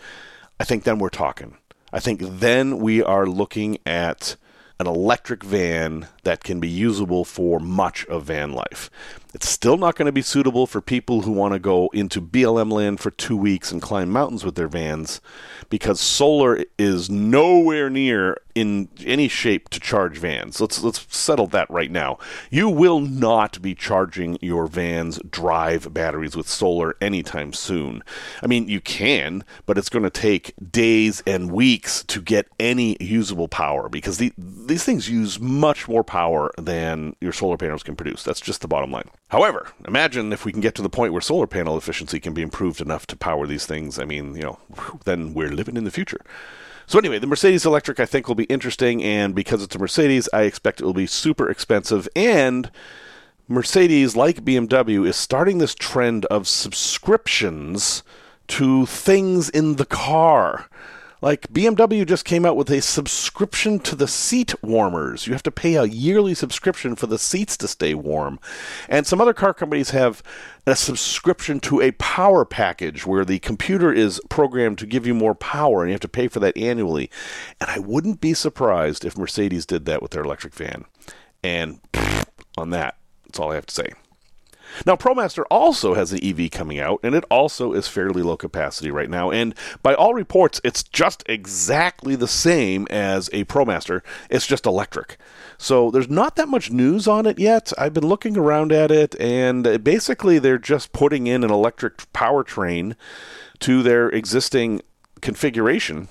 I 0.58 0.64
think 0.64 0.84
then 0.84 0.98
we're 0.98 1.08
talking. 1.08 1.56
I 1.92 2.00
think 2.00 2.20
then 2.22 2.78
we 2.78 3.02
are 3.02 3.26
looking 3.26 3.78
at 3.86 4.36
an 4.80 4.86
electric 4.86 5.42
van 5.42 6.06
that 6.22 6.44
can 6.44 6.60
be 6.60 6.68
usable 6.68 7.24
for 7.24 7.58
much 7.58 8.06
of 8.06 8.24
van 8.24 8.52
life. 8.52 8.90
It's 9.34 9.48
still 9.48 9.76
not 9.76 9.96
going 9.96 10.06
to 10.06 10.12
be 10.12 10.22
suitable 10.22 10.66
for 10.66 10.80
people 10.80 11.22
who 11.22 11.32
want 11.32 11.52
to 11.54 11.58
go 11.58 11.88
into 11.92 12.20
BLM 12.20 12.70
land 12.70 13.00
for 13.00 13.10
two 13.10 13.36
weeks 13.36 13.72
and 13.72 13.82
climb 13.82 14.10
mountains 14.10 14.44
with 14.44 14.54
their 14.54 14.68
vans 14.68 15.20
because 15.68 16.00
solar 16.00 16.64
is 16.78 17.10
nowhere 17.10 17.90
near 17.90 18.38
in 18.58 18.88
any 19.04 19.28
shape 19.28 19.68
to 19.70 19.80
charge 19.80 20.18
vans. 20.18 20.60
Let's 20.60 20.82
let's 20.82 21.06
settle 21.14 21.46
that 21.48 21.70
right 21.70 21.90
now. 21.90 22.18
You 22.50 22.68
will 22.68 23.00
not 23.00 23.62
be 23.62 23.74
charging 23.74 24.38
your 24.40 24.66
van's 24.66 25.18
drive 25.30 25.94
batteries 25.94 26.36
with 26.36 26.48
solar 26.48 26.96
anytime 27.00 27.52
soon. 27.52 28.02
I 28.42 28.46
mean, 28.46 28.68
you 28.68 28.80
can, 28.80 29.44
but 29.66 29.78
it's 29.78 29.88
going 29.88 30.02
to 30.02 30.10
take 30.10 30.54
days 30.70 31.22
and 31.26 31.52
weeks 31.52 32.02
to 32.04 32.20
get 32.20 32.48
any 32.58 32.96
usable 33.00 33.48
power 33.48 33.88
because 33.88 34.18
the, 34.18 34.32
these 34.36 34.84
things 34.84 35.08
use 35.08 35.38
much 35.38 35.88
more 35.88 36.04
power 36.04 36.50
than 36.58 37.14
your 37.20 37.32
solar 37.32 37.56
panels 37.56 37.82
can 37.82 37.96
produce. 37.96 38.22
That's 38.22 38.40
just 38.40 38.60
the 38.60 38.68
bottom 38.68 38.90
line. 38.90 39.08
However, 39.28 39.68
imagine 39.86 40.32
if 40.32 40.44
we 40.44 40.52
can 40.52 40.60
get 40.60 40.74
to 40.76 40.82
the 40.82 40.88
point 40.88 41.12
where 41.12 41.22
solar 41.22 41.46
panel 41.46 41.76
efficiency 41.76 42.18
can 42.18 42.34
be 42.34 42.42
improved 42.42 42.80
enough 42.80 43.06
to 43.08 43.16
power 43.16 43.46
these 43.46 43.66
things. 43.66 43.98
I 43.98 44.04
mean, 44.04 44.34
you 44.34 44.42
know, 44.42 44.58
then 45.04 45.34
we're 45.34 45.52
living 45.52 45.76
in 45.76 45.84
the 45.84 45.90
future. 45.90 46.20
So 46.88 46.98
anyway, 46.98 47.18
the 47.18 47.26
Mercedes 47.26 47.66
electric 47.66 48.00
I 48.00 48.06
think 48.06 48.28
will 48.28 48.34
be 48.34 48.44
interesting, 48.44 49.02
and 49.02 49.34
because 49.34 49.62
it's 49.62 49.76
a 49.76 49.78
Mercedes, 49.78 50.26
I 50.32 50.44
expect 50.44 50.80
it 50.80 50.86
will 50.86 50.94
be 50.94 51.06
super 51.06 51.50
expensive. 51.50 52.08
And 52.16 52.70
Mercedes, 53.46 54.16
like 54.16 54.42
BMW, 54.42 55.06
is 55.06 55.14
starting 55.14 55.58
this 55.58 55.74
trend 55.74 56.24
of 56.26 56.48
subscriptions 56.48 58.02
to 58.46 58.86
things 58.86 59.50
in 59.50 59.76
the 59.76 59.84
car 59.84 60.70
Like 61.20 61.48
BMW 61.48 62.06
just 62.06 62.24
came 62.24 62.46
out 62.46 62.56
with 62.56 62.70
a 62.70 62.80
subscription 62.80 63.80
to 63.80 63.96
the 63.96 64.06
seat 64.06 64.54
warmers. 64.62 65.26
You 65.26 65.32
have 65.32 65.42
to 65.44 65.50
pay 65.50 65.74
a 65.74 65.84
yearly 65.84 66.34
subscription 66.34 66.94
for 66.94 67.06
the 67.06 67.18
seats 67.18 67.56
to 67.58 67.68
stay 67.68 67.94
warm. 67.94 68.38
And 68.88 69.06
some 69.06 69.20
other 69.20 69.34
car 69.34 69.52
companies 69.52 69.90
have 69.90 70.22
a 70.66 70.76
subscription 70.76 71.60
to 71.60 71.80
a 71.80 71.92
power 71.92 72.44
package 72.44 73.04
where 73.06 73.24
the 73.24 73.40
computer 73.40 73.92
is 73.92 74.20
programmed 74.28 74.78
to 74.78 74.86
give 74.86 75.06
you 75.06 75.14
more 75.14 75.34
power 75.34 75.82
and 75.82 75.90
you 75.90 75.94
have 75.94 76.00
to 76.00 76.08
pay 76.08 76.28
for 76.28 76.40
that 76.40 76.56
annually. 76.56 77.10
And 77.60 77.70
I 77.70 77.78
wouldn't 77.78 78.20
be 78.20 78.34
surprised 78.34 79.04
if 79.04 79.18
Mercedes 79.18 79.66
did 79.66 79.86
that 79.86 80.02
with 80.02 80.12
their 80.12 80.22
electric 80.22 80.54
van. 80.54 80.84
And 81.42 81.80
on 82.56 82.70
that, 82.70 82.96
that's 83.24 83.38
all 83.38 83.52
I 83.52 83.56
have 83.56 83.66
to 83.66 83.74
say. 83.74 83.92
Now, 84.86 84.96
ProMaster 84.96 85.44
also 85.50 85.94
has 85.94 86.12
an 86.12 86.20
EV 86.22 86.50
coming 86.50 86.78
out, 86.78 87.00
and 87.02 87.14
it 87.14 87.24
also 87.30 87.72
is 87.72 87.88
fairly 87.88 88.22
low 88.22 88.36
capacity 88.36 88.90
right 88.90 89.10
now. 89.10 89.30
And 89.30 89.54
by 89.82 89.94
all 89.94 90.14
reports, 90.14 90.60
it's 90.64 90.82
just 90.82 91.22
exactly 91.26 92.16
the 92.16 92.28
same 92.28 92.86
as 92.90 93.28
a 93.32 93.44
ProMaster. 93.44 94.02
It's 94.30 94.46
just 94.46 94.66
electric. 94.66 95.18
So 95.58 95.90
there's 95.90 96.08
not 96.08 96.36
that 96.36 96.48
much 96.48 96.70
news 96.70 97.08
on 97.08 97.26
it 97.26 97.38
yet. 97.38 97.72
I've 97.76 97.94
been 97.94 98.06
looking 98.06 98.36
around 98.36 98.72
at 98.72 98.90
it, 98.90 99.18
and 99.20 99.82
basically 99.82 100.38
they're 100.38 100.58
just 100.58 100.92
putting 100.92 101.26
in 101.26 101.44
an 101.44 101.50
electric 101.50 101.98
powertrain 102.12 102.94
to 103.60 103.82
their 103.82 104.08
existing 104.08 104.82
configuration. 105.20 106.08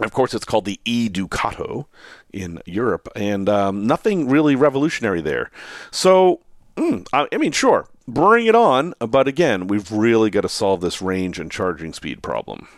Of 0.00 0.12
course, 0.12 0.34
it's 0.34 0.44
called 0.44 0.64
the 0.64 0.80
e 0.84 1.08
Ducato 1.08 1.86
in 2.32 2.60
Europe, 2.66 3.08
and 3.14 3.48
um, 3.48 3.86
nothing 3.86 4.28
really 4.28 4.56
revolutionary 4.56 5.20
there. 5.20 5.52
So 5.92 6.40
Mm, 6.76 7.06
I 7.12 7.36
mean, 7.36 7.52
sure, 7.52 7.86
bring 8.08 8.46
it 8.46 8.54
on, 8.54 8.94
but 8.98 9.28
again, 9.28 9.66
we've 9.68 9.90
really 9.92 10.30
got 10.30 10.42
to 10.42 10.48
solve 10.48 10.80
this 10.80 11.00
range 11.00 11.38
and 11.38 11.50
charging 11.50 11.92
speed 11.92 12.22
problem. 12.22 12.68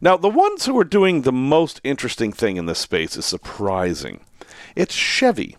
Now, 0.00 0.16
the 0.16 0.28
ones 0.28 0.66
who 0.66 0.78
are 0.78 0.84
doing 0.84 1.22
the 1.22 1.32
most 1.32 1.80
interesting 1.82 2.32
thing 2.32 2.56
in 2.56 2.66
this 2.66 2.78
space 2.78 3.16
is 3.16 3.24
surprising. 3.24 4.20
It's 4.76 4.94
Chevy. 4.94 5.56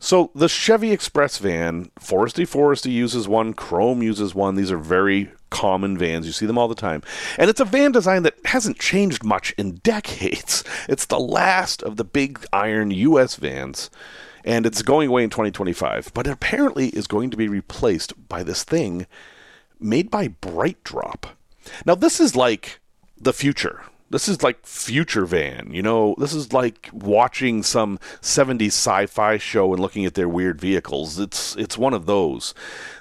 So, 0.00 0.30
the 0.34 0.48
Chevy 0.48 0.92
Express 0.92 1.38
van, 1.38 1.90
Foresty 1.98 2.46
Foresty 2.46 2.92
uses 2.92 3.26
one, 3.26 3.52
Chrome 3.52 4.02
uses 4.02 4.34
one. 4.34 4.54
These 4.54 4.70
are 4.70 4.78
very 4.78 5.32
common 5.50 5.98
vans. 5.98 6.26
You 6.26 6.32
see 6.32 6.46
them 6.46 6.58
all 6.58 6.68
the 6.68 6.74
time. 6.74 7.02
And 7.36 7.50
it's 7.50 7.60
a 7.60 7.64
van 7.64 7.92
design 7.92 8.22
that 8.22 8.36
hasn't 8.44 8.78
changed 8.78 9.24
much 9.24 9.52
in 9.58 9.76
decades. 9.82 10.64
It's 10.88 11.06
the 11.06 11.18
last 11.18 11.82
of 11.82 11.96
the 11.96 12.04
big 12.04 12.44
iron 12.52 12.90
US 12.90 13.36
vans 13.36 13.90
and 14.44 14.66
it's 14.66 14.82
going 14.82 15.08
away 15.08 15.24
in 15.24 15.30
2025. 15.30 16.12
But 16.14 16.26
apparently 16.26 16.88
is 16.88 17.06
going 17.06 17.30
to 17.30 17.36
be 17.36 17.48
replaced 17.48 18.28
by 18.28 18.42
this 18.42 18.64
thing 18.64 19.06
made 19.80 20.10
by 20.10 20.28
BrightDrop. 20.28 21.30
Now, 21.84 21.94
this 21.94 22.20
is 22.20 22.34
like 22.34 22.80
the 23.20 23.32
future. 23.32 23.82
This 24.10 24.26
is 24.26 24.42
like 24.42 24.64
future 24.64 25.26
van, 25.26 25.70
you 25.70 25.82
know. 25.82 26.14
This 26.16 26.32
is 26.32 26.52
like 26.52 26.88
watching 26.92 27.62
some 27.62 27.98
'70s 28.22 28.68
sci-fi 28.68 29.36
show 29.36 29.70
and 29.74 29.82
looking 29.82 30.06
at 30.06 30.14
their 30.14 30.28
weird 30.28 30.60
vehicles. 30.60 31.18
It's 31.18 31.54
it's 31.56 31.76
one 31.76 31.92
of 31.92 32.06
those. 32.06 32.54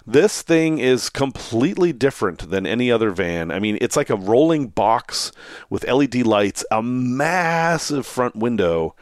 This 0.06 0.41
thing 0.41 0.79
is 0.79 1.10
completely 1.10 1.94
different 1.94 2.50
than 2.50 2.67
any 2.67 2.91
other 2.91 3.12
van. 3.12 3.51
I 3.51 3.60
mean, 3.60 3.77
it's 3.79 3.96
like 3.96 4.10
a 4.10 4.17
rolling 4.17 4.67
box 4.67 5.32
with 5.70 5.88
LED 5.88 6.25
lights, 6.25 6.65
a 6.72 6.84
massive 6.84 8.06
front 8.06 8.36
window, 8.36 8.94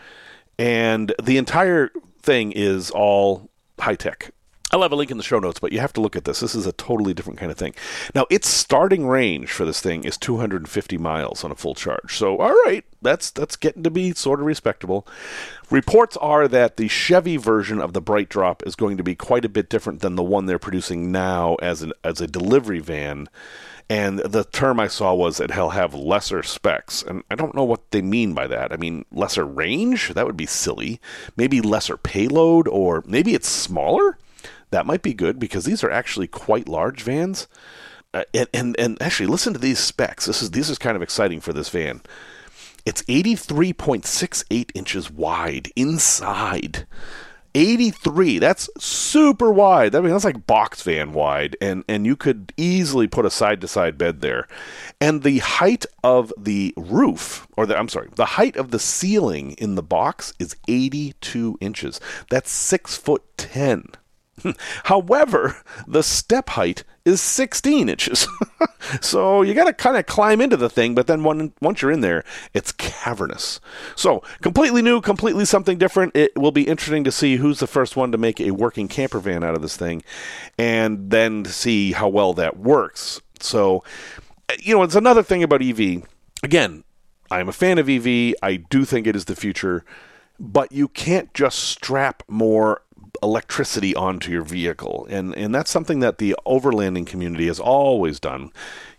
and 0.60 1.12
the 1.22 1.38
entire 1.38 1.92
thing 2.25 2.51
is 2.51 2.91
all 2.91 3.50
high 3.79 3.96
tech. 3.96 4.32
I'll 4.72 4.81
have 4.81 4.91
a 4.91 4.95
link 4.95 5.12
in 5.12 5.17
the 5.17 5.24
show 5.24 5.39
notes, 5.39 5.60
but 5.60 5.72
you 5.72 5.79
have 5.79 5.93
to 5.93 6.01
look 6.01 6.15
at 6.15 6.25
this. 6.25 6.39
This 6.39 6.55
is 6.55 6.65
a 6.65 6.72
totally 6.72 7.13
different 7.13 7.39
kind 7.39 7.51
of 7.51 7.57
thing. 7.57 7.75
Now, 8.15 8.25
its 8.31 8.48
starting 8.48 9.07
range 9.07 9.51
for 9.51 9.63
this 9.63 9.79
thing 9.79 10.03
is 10.03 10.17
250 10.17 10.98
miles 10.98 11.43
on 11.43 11.51
a 11.51 11.55
full 11.55 11.75
charge. 11.75 12.17
So, 12.17 12.39
all 12.39 12.53
right, 12.65 12.84
that's 13.01 13.29
that's 13.29 13.55
getting 13.55 13.84
to 13.84 13.91
be 13.91 14.13
sort 14.13 14.39
of 14.39 14.48
respectable. 14.48 15.07
Reports 15.69 16.17
are 16.17 16.48
that 16.48 16.77
the 16.77 16.88
Chevy 16.88 17.38
version 17.38 17.79
of 17.79 17.93
the 17.93 18.01
BrightDrop 18.01 18.65
is 18.65 18.75
going 18.75 18.98
to 18.98 19.03
be 19.03 19.15
quite 19.15 19.45
a 19.45 19.50
bit 19.50 19.69
different 19.69 20.01
than 20.01 20.15
the 20.15 20.24
one 20.24 20.45
they're 20.48 20.57
producing 20.57 21.12
now 21.12 21.55
as 21.55 21.84
an 21.84 21.93
as 22.03 22.19
a 22.19 22.27
delivery 22.27 22.79
van. 22.79 23.29
And 23.88 24.17
the 24.17 24.43
term 24.43 24.79
I 24.79 24.88
saw 24.88 25.13
was 25.13 25.38
that 25.38 25.51
he'll 25.51 25.69
have 25.69 25.93
lesser 25.93 26.41
specs. 26.41 27.03
And 27.03 27.24
I 27.29 27.36
don't 27.36 27.53
know 27.53 27.63
what 27.63 27.91
they 27.91 28.01
mean 28.01 28.34
by 28.34 28.48
that. 28.48 28.74
I 28.74 28.77
mean, 28.77 29.05
lesser 29.12 29.45
range? 29.45 30.10
That 30.10 30.25
would 30.25 30.36
be 30.36 30.48
silly. 30.48 31.00
Maybe 31.38 31.62
lesser 31.62 31.95
payload, 31.95 32.67
or 32.67 33.03
maybe 33.05 33.36
it's 33.36 33.48
smaller? 33.48 34.17
That 34.75 34.86
might 34.86 35.01
be 35.01 35.13
good 35.13 35.39
because 35.39 35.63
these 35.63 35.86
are 35.86 35.89
actually 35.89 36.27
quite 36.27 36.67
large 36.67 37.01
vans. 37.01 37.48
Uh, 38.13 38.25
and, 38.34 38.50
and, 38.53 38.75
and 38.77 39.01
actually, 39.01 39.27
listen 39.27 39.53
to 39.53 39.60
these 39.60 39.79
specs. 39.79 40.25
This 40.25 40.41
is, 40.41 40.51
this 40.51 40.70
is 40.70 40.77
kind 40.77 40.98
of 40.98 41.01
exciting 41.01 41.39
for 41.39 41.53
this 41.53 41.70
van. 41.70 42.01
It's 42.86 43.01
83.68 43.03 44.72
inches 44.75 45.10
wide 45.10 45.72
inside. 45.77 46.86
83. 47.53 48.39
That's 48.39 48.70
super 48.77 49.50
wide. 49.50 49.96
I 49.96 50.01
mean, 50.01 50.12
that's 50.12 50.25
like 50.25 50.46
box 50.46 50.82
van 50.82 51.13
wide, 51.13 51.55
and 51.62 51.86
and 51.88 52.05
you 52.05 52.17
could 52.17 52.51
easily 52.58 53.08
put 53.08 53.25
a 53.25 53.29
side 53.29 53.62
to 53.62 53.70
side 53.70 53.98
bed 53.98 54.20
there. 54.20 54.46
And 55.00 55.24
the 55.24 55.38
height 55.38 55.86
of 56.03 56.34
the 56.38 56.74
roof, 56.75 57.48
or 57.55 57.65
the 57.65 57.79
I'm 57.79 57.88
sorry, 57.88 58.10
the 58.13 58.25
height 58.25 58.58
of 58.58 58.72
the 58.72 58.79
ceiling 58.79 59.53
in 59.53 59.75
the 59.75 59.84
box 59.84 60.34
is 60.38 60.58
82 60.67 61.58
inches. 61.62 62.01
That's 62.29 62.51
six 62.51 62.98
foot 62.98 63.24
ten. 63.38 63.86
However, 64.84 65.58
the 65.88 66.04
step 66.04 66.50
height 66.50 66.84
is 67.06 67.22
16 67.22 67.88
inches. 67.88 68.27
so 69.01 69.42
you 69.42 69.54
got 69.54 69.65
to 69.65 69.74
kind 69.74 69.98
of 69.98 70.06
climb 70.06 70.42
into 70.42 70.58
the 70.58 70.70
thing, 70.70 70.96
but 70.96 71.08
then 71.08 71.24
when, 71.24 71.54
once 71.62 71.82
you're 71.82 71.92
in 71.92 72.01
there, 72.01 72.24
it's 72.54 72.72
cavernous. 72.72 73.60
So 73.96 74.24
completely 74.42 74.82
new, 74.82 75.01
completely 75.01 75.46
something 75.46 75.77
different. 75.77 76.15
It 76.15 76.36
will 76.36 76.51
be 76.51 76.68
interesting 76.68 77.04
to 77.04 77.12
see 77.12 77.38
who's 77.38 77.60
the 77.60 77.68
first 77.68 77.96
one 77.96 78.12
to 78.12 78.18
make 78.18 78.42
a 78.42 78.51
working 78.51 78.88
camper 78.88 79.20
van 79.20 79.44
out 79.44 79.56
of 79.56 79.62
this 79.62 79.77
thing 79.77 80.04
and 80.58 81.10
then 81.10 81.44
to 81.44 81.51
see 81.51 81.92
how 81.92 82.10
well 82.10 82.34
that 82.34 82.58
works. 82.58 83.22
So, 83.39 83.84
you 84.60 84.75
know, 84.75 84.84
it's 84.84 84.96
another 84.96 85.24
thing 85.24 85.44
about 85.44 85.62
EV. 85.62 86.04
Again, 86.44 86.84
I'm 87.32 87.50
a 87.50 87.54
fan 87.54 87.77
of 87.77 87.89
EV. 87.89 88.36
I 88.42 88.58
do 88.70 88.86
think 88.86 89.08
it 89.08 89.15
is 89.15 89.25
the 89.25 89.36
future, 89.36 89.84
but 90.39 90.72
you 90.72 90.88
can't 90.88 91.34
just 91.34 91.60
strap 91.60 92.24
more 92.27 92.82
electricity 93.22 93.95
onto 93.95 94.31
your 94.31 94.43
vehicle. 94.43 95.07
And, 95.10 95.36
and 95.36 95.53
that's 95.53 95.72
something 95.72 96.00
that 96.00 96.17
the 96.17 96.36
overlanding 96.45 97.07
community 97.07 97.48
has 97.48 97.60
always 97.60 98.19
done. 98.19 98.51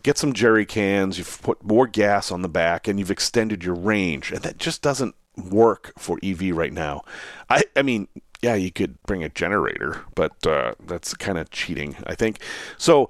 Get 0.02 0.18
some 0.18 0.32
jerry 0.32 0.66
cans, 0.66 1.18
you've 1.18 1.42
put 1.42 1.64
more 1.64 1.87
gas 1.87 2.30
on 2.30 2.42
the 2.42 2.49
back, 2.49 2.87
and 2.87 2.99
you've 2.99 3.11
extended 3.11 3.64
your 3.64 3.75
range. 3.75 4.32
And 4.32 4.42
that 4.42 4.58
just 4.58 4.82
doesn't 4.82 5.14
work 5.37 5.92
for 5.99 6.18
EV 6.23 6.56
right 6.56 6.73
now. 6.73 7.02
I, 7.50 7.64
I 7.75 7.82
mean, 7.82 8.08
yeah, 8.42 8.54
you 8.54 8.70
could 8.70 9.02
bring 9.04 9.23
a 9.23 9.28
generator, 9.28 10.04
but 10.14 10.46
uh, 10.46 10.75
that's 10.87 11.14
kind 11.14 11.38
of 11.38 11.50
cheating, 11.50 11.96
I 12.06 12.14
think. 12.14 12.40
So, 12.78 13.08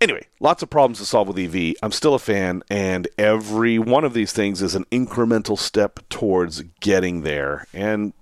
anyway, 0.00 0.26
lots 0.40 0.62
of 0.62 0.70
problems 0.70 0.98
to 0.98 1.04
solve 1.04 1.28
with 1.28 1.38
EV. 1.38 1.74
I'm 1.82 1.92
still 1.92 2.14
a 2.14 2.18
fan, 2.18 2.62
and 2.68 3.08
every 3.16 3.78
one 3.78 4.04
of 4.04 4.14
these 4.14 4.32
things 4.32 4.62
is 4.62 4.74
an 4.74 4.84
incremental 4.90 5.58
step 5.58 6.00
towards 6.08 6.62
getting 6.80 7.22
there. 7.22 7.66
And 7.72 8.12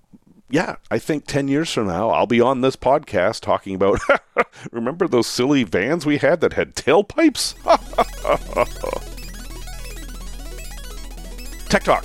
yeah, 0.49 0.77
I 0.91 0.99
think 0.99 1.27
10 1.27 1.49
years 1.49 1.73
from 1.73 1.89
now, 1.89 2.11
I'll 2.11 2.27
be 2.27 2.41
on 2.41 2.61
this 2.61 2.77
podcast 2.77 3.41
talking 3.41 3.75
about 3.75 4.01
remember 4.73 5.09
those 5.09 5.27
silly 5.27 5.65
vans 5.65 6.07
we 6.07 6.19
had 6.19 6.41
that 6.41 6.53
had 6.53 6.75
tailpipes? 6.75 7.55
Tech 11.69 11.83
Talk. 11.83 12.05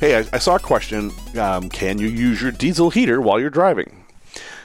Hey, 0.00 0.16
I, 0.16 0.24
I 0.32 0.38
saw 0.38 0.56
a 0.56 0.60
question. 0.60 1.12
Um, 1.38 1.68
can 1.68 1.98
you 1.98 2.08
use 2.08 2.40
your 2.40 2.52
diesel 2.52 2.90
heater 2.90 3.20
while 3.20 3.38
you're 3.38 3.50
driving? 3.50 4.04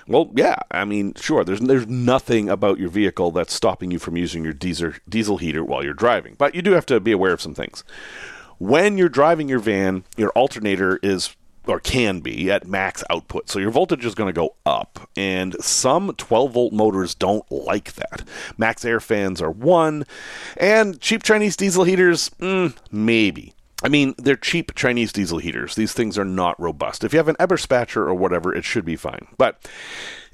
Well, 0.08 0.32
yeah. 0.34 0.56
I 0.72 0.86
mean, 0.86 1.14
sure. 1.16 1.44
There's 1.44 1.60
there's 1.60 1.88
nothing 1.88 2.50
about 2.50 2.80
your 2.80 2.90
vehicle 2.90 3.32
that's 3.32 3.54
stopping 3.54 3.92
you 3.92 4.00
from 4.00 4.18
using 4.18 4.44
your 4.44 4.54
diesel 4.54 4.94
diesel 5.08 5.38
heater 5.38 5.64
while 5.64 5.84
you're 5.84 5.94
driving, 5.94 6.36
but 6.38 6.56
you 6.56 6.62
do 6.62 6.72
have 6.72 6.86
to 6.88 7.00
be 7.00 7.12
aware 7.12 7.34
of 7.34 7.42
some 7.42 7.54
things. 7.54 7.84
When 8.58 8.98
you're 8.98 9.08
driving 9.08 9.48
your 9.48 9.60
van, 9.60 10.04
your 10.18 10.32
alternator 10.32 11.00
is 11.04 11.36
or 11.70 11.80
can 11.80 12.20
be 12.20 12.52
at 12.52 12.68
max 12.68 13.04
output. 13.10 13.50
So 13.50 13.60
your 13.60 13.72
voltage 13.72 14.06
is 14.06 14.16
going 14.16 14.28
to 14.28 14.34
go 14.34 14.56
up. 14.66 15.10
And 15.16 15.56
some 15.64 16.14
12 16.18 16.52
volt 16.52 16.74
motors 16.74 17.16
don't 17.16 17.50
like 17.52 17.94
that. 17.94 18.24
Maxxair 18.58 19.02
fans 19.02 19.42
are 19.42 19.52
one. 19.52 20.06
And 20.58 21.00
cheap 21.00 21.24
Chinese 21.24 21.56
diesel 21.56 21.84
heaters, 21.84 22.30
mm, 22.40 22.76
maybe. 22.92 23.54
I 23.82 23.88
mean, 23.88 24.14
they're 24.18 24.36
cheap 24.36 24.76
Chinese 24.76 25.14
diesel 25.14 25.38
heaters. 25.38 25.76
These 25.76 25.94
things 25.94 26.18
are 26.18 26.26
not 26.26 26.60
robust. 26.60 27.04
If 27.04 27.14
you 27.14 27.18
have 27.18 27.30
an 27.30 27.38
Eberspacher 27.38 27.98
or 27.98 28.14
whatever, 28.14 28.54
it 28.54 28.66
should 28.66 28.84
be 28.84 28.98
fine. 28.98 29.28
But 29.38 29.70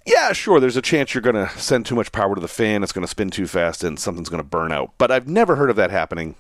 yeah, 0.06 0.34
sure, 0.34 0.60
there's 0.60 0.78
a 0.78 0.82
chance 0.82 1.14
you're 1.14 1.22
going 1.22 1.36
to 1.36 1.50
send 1.58 1.86
too 1.86 1.96
much 1.96 2.12
power 2.12 2.36
to 2.36 2.42
the 2.42 2.48
fan, 2.48 2.84
it's 2.84 2.92
going 2.92 3.04
to 3.04 3.08
spin 3.08 3.30
too 3.30 3.48
fast, 3.48 3.84
and 3.84 4.00
something's 4.00 4.30
going 4.30 4.42
to 4.42 4.48
burn 4.48 4.72
out. 4.72 4.94
But 4.98 5.12
I've 5.12 5.28
never 5.28 5.56
heard 5.56 5.70
of 5.70 5.76
that 5.76 5.92
happening, 5.92 6.36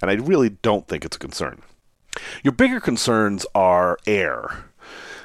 and 0.00 0.10
I 0.10 0.14
really 0.14 0.50
don't 0.50 0.86
think 0.86 1.04
it's 1.04 1.16
a 1.16 1.20
concern. 1.20 1.62
Your 2.42 2.52
bigger 2.52 2.80
concerns 2.80 3.46
are 3.54 3.98
air. 4.06 4.64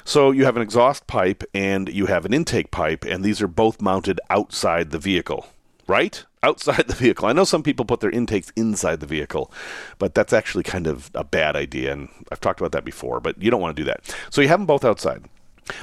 So 0.04 0.30
you 0.30 0.44
have 0.44 0.56
an 0.56 0.62
exhaust 0.62 1.06
pipe 1.06 1.44
and 1.54 1.88
you 1.88 2.06
have 2.06 2.24
an 2.24 2.34
intake 2.34 2.70
pipe, 2.70 3.04
and 3.04 3.24
these 3.24 3.40
are 3.40 3.48
both 3.48 3.80
mounted 3.80 4.20
outside 4.30 4.90
the 4.90 4.98
vehicle, 4.98 5.46
right? 5.86 6.24
Outside 6.42 6.86
the 6.88 6.94
vehicle. 6.94 7.28
I 7.28 7.32
know 7.32 7.44
some 7.44 7.62
people 7.62 7.84
put 7.84 8.00
their 8.00 8.10
intakes 8.10 8.52
inside 8.56 9.00
the 9.00 9.06
vehicle, 9.06 9.52
but 9.98 10.14
that's 10.14 10.32
actually 10.32 10.64
kind 10.64 10.86
of 10.86 11.10
a 11.14 11.24
bad 11.24 11.54
idea. 11.54 11.92
And 11.92 12.08
I've 12.30 12.40
talked 12.40 12.60
about 12.60 12.72
that 12.72 12.84
before, 12.84 13.20
but 13.20 13.40
you 13.40 13.50
don't 13.50 13.60
want 13.60 13.76
to 13.76 13.82
do 13.82 13.86
that. 13.86 14.14
So 14.30 14.40
you 14.40 14.48
have 14.48 14.58
them 14.58 14.66
both 14.66 14.84
outside. 14.84 15.24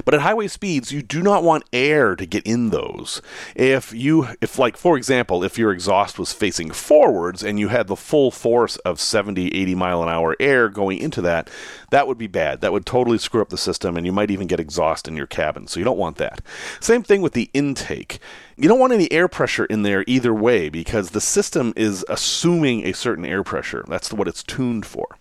But 0.04 0.14
at 0.14 0.20
highway 0.20 0.48
speeds, 0.48 0.92
you 0.92 1.02
do 1.02 1.22
not 1.22 1.42
want 1.42 1.64
air 1.72 2.14
to 2.14 2.26
get 2.26 2.44
in 2.46 2.70
those. 2.70 3.22
If 3.54 3.92
you, 3.92 4.28
if 4.40 4.58
like, 4.58 4.76
for 4.76 4.96
example, 4.96 5.42
if 5.42 5.58
your 5.58 5.72
exhaust 5.72 6.18
was 6.18 6.32
facing 6.32 6.70
forwards 6.70 7.42
and 7.42 7.58
you 7.58 7.68
had 7.68 7.86
the 7.86 7.96
full 7.96 8.30
force 8.30 8.76
of 8.78 9.00
70, 9.00 9.48
80 9.54 9.74
mile 9.74 10.02
an 10.02 10.08
hour 10.08 10.36
air 10.38 10.68
going 10.68 10.98
into 10.98 11.22
that, 11.22 11.48
that 11.90 12.06
would 12.06 12.18
be 12.18 12.26
bad. 12.26 12.60
That 12.60 12.72
would 12.72 12.86
totally 12.86 13.18
screw 13.18 13.42
up 13.42 13.48
the 13.48 13.56
system 13.56 13.96
and 13.96 14.04
you 14.04 14.12
might 14.12 14.30
even 14.30 14.46
get 14.46 14.60
exhaust 14.60 15.08
in 15.08 15.16
your 15.16 15.26
cabin. 15.26 15.66
So 15.66 15.80
you 15.80 15.84
don't 15.84 15.98
want 15.98 16.16
that. 16.18 16.42
Same 16.80 17.02
thing 17.02 17.22
with 17.22 17.32
the 17.32 17.50
intake. 17.54 18.18
You 18.56 18.68
don't 18.68 18.78
want 18.78 18.92
any 18.92 19.10
air 19.10 19.28
pressure 19.28 19.64
in 19.64 19.82
there 19.82 20.04
either 20.06 20.34
way 20.34 20.68
because 20.68 21.10
the 21.10 21.20
system 21.20 21.72
is 21.76 22.04
assuming 22.08 22.84
a 22.84 22.92
certain 22.92 23.24
air 23.24 23.42
pressure. 23.42 23.84
That's 23.88 24.12
what 24.12 24.28
it's 24.28 24.42
tuned 24.42 24.84
for. 24.84 25.16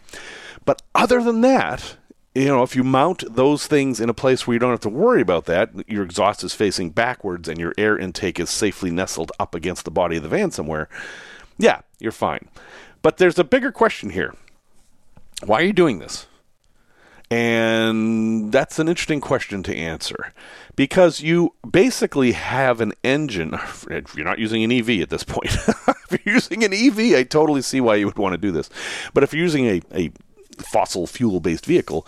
But 0.66 0.82
other 0.94 1.24
than 1.24 1.42
that, 1.42 1.96
you 2.40 2.48
know, 2.48 2.64
if 2.64 2.76
you 2.76 2.84
mount 2.84 3.24
those 3.36 3.68
things 3.68 4.00
in 4.00 4.10
a 4.10 4.14
place 4.14 4.46
where 4.46 4.54
you 4.54 4.60
don't 4.60 4.72
have 4.72 4.80
to 4.82 4.90
worry 4.90 5.22
about 5.22 5.46
that, 5.46 5.72
your 5.90 6.04
exhaust 6.04 6.44
is 6.44 6.54
facing 6.54 6.92
backwards 6.92 7.50
and 7.50 7.60
your 7.60 7.74
air 7.78 7.98
intake 7.98 8.40
is 8.40 8.50
safely 8.50 8.92
nestled 8.92 9.32
up 9.40 9.54
against 9.54 9.86
the 9.86 9.92
body 9.92 10.18
of 10.18 10.24
the 10.24 10.30
van 10.30 10.52
somewhere, 10.52 10.88
yeah, 11.58 11.82
you're 12.00 12.12
fine. 12.12 12.48
But 13.02 13.18
there's 13.18 13.40
a 13.40 13.44
bigger 13.44 13.72
question 13.72 14.12
here. 14.12 14.34
Why 15.46 15.60
are 15.62 15.66
you 15.66 15.74
doing 15.74 16.00
this? 16.00 16.28
And 17.32 18.52
that's 18.52 18.80
an 18.80 18.88
interesting 18.88 19.22
question 19.22 19.62
to 19.64 19.76
answer 19.76 20.34
because 20.76 21.22
you 21.22 21.54
basically 21.70 22.32
have 22.32 22.82
an 22.82 22.94
engine. 23.04 23.54
If 23.90 24.16
you're 24.16 24.26
not 24.26 24.40
using 24.40 24.64
an 24.64 24.72
EV 24.72 25.02
at 25.02 25.10
this 25.10 25.24
point, 25.24 25.46
if 26.10 26.26
you're 26.26 26.36
using 26.36 26.64
an 26.64 26.74
EV, 26.74 27.16
I 27.16 27.24
totally 27.24 27.62
see 27.62 27.82
why 27.82 27.96
you 27.96 28.08
would 28.08 28.18
want 28.18 28.34
to 28.34 28.38
do 28.38 28.52
this. 28.52 28.70
But 29.14 29.24
if 29.24 29.32
you're 29.32 29.44
using 29.44 29.66
a, 29.68 29.82
a 29.94 30.12
fossil 30.64 31.08
fuel 31.08 31.40
based 31.40 31.66
vehicle, 31.66 32.06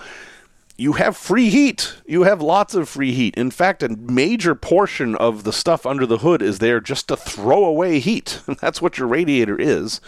you 0.81 0.93
have 0.93 1.15
free 1.15 1.49
heat. 1.49 1.95
You 2.07 2.23
have 2.23 2.41
lots 2.41 2.73
of 2.73 2.89
free 2.89 3.13
heat. 3.13 3.35
In 3.35 3.51
fact, 3.51 3.83
a 3.83 3.89
major 3.89 4.55
portion 4.55 5.15
of 5.15 5.43
the 5.43 5.53
stuff 5.53 5.85
under 5.85 6.07
the 6.07 6.19
hood 6.19 6.41
is 6.41 6.57
there 6.57 6.79
just 6.79 7.07
to 7.09 7.15
throw 7.15 7.63
away 7.63 7.99
heat. 7.99 8.41
That's 8.61 8.81
what 8.81 8.97
your 8.97 9.07
radiator 9.07 9.59
is. 9.59 10.01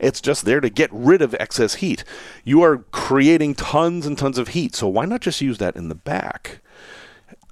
It's 0.00 0.20
just 0.20 0.44
there 0.44 0.60
to 0.60 0.68
get 0.68 0.90
rid 0.92 1.22
of 1.22 1.36
excess 1.38 1.76
heat. 1.76 2.02
You 2.44 2.60
are 2.62 2.78
creating 2.90 3.54
tons 3.54 4.04
and 4.04 4.18
tons 4.18 4.36
of 4.36 4.48
heat, 4.48 4.74
so 4.74 4.88
why 4.88 5.04
not 5.04 5.20
just 5.20 5.40
use 5.40 5.58
that 5.58 5.76
in 5.76 5.88
the 5.88 5.94
back? 5.94 6.60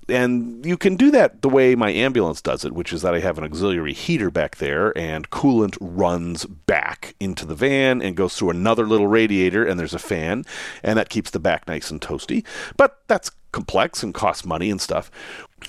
And 0.08 0.64
you 0.64 0.76
can 0.76 0.96
do 0.96 1.10
that 1.10 1.42
the 1.42 1.48
way 1.48 1.74
my 1.74 1.90
ambulance 1.90 2.40
does 2.42 2.64
it, 2.64 2.72
which 2.72 2.92
is 2.92 3.02
that 3.02 3.14
I 3.14 3.20
have 3.20 3.38
an 3.38 3.44
auxiliary 3.44 3.92
heater 3.92 4.30
back 4.30 4.56
there, 4.56 4.96
and 4.96 5.30
coolant 5.30 5.76
runs 5.80 6.44
back 6.44 7.14
into 7.20 7.46
the 7.46 7.54
van 7.54 8.02
and 8.02 8.16
goes 8.16 8.36
through 8.36 8.50
another 8.50 8.86
little 8.86 9.06
radiator, 9.06 9.64
and 9.64 9.78
there's 9.78 9.94
a 9.94 9.98
fan, 9.98 10.44
and 10.82 10.98
that 10.98 11.08
keeps 11.08 11.30
the 11.30 11.40
back 11.40 11.66
nice 11.66 11.90
and 11.90 12.00
toasty. 12.00 12.44
But 12.76 12.98
that's 13.06 13.30
complex 13.52 14.02
and 14.02 14.12
costs 14.12 14.44
money 14.44 14.70
and 14.70 14.80
stuff. 14.80 15.10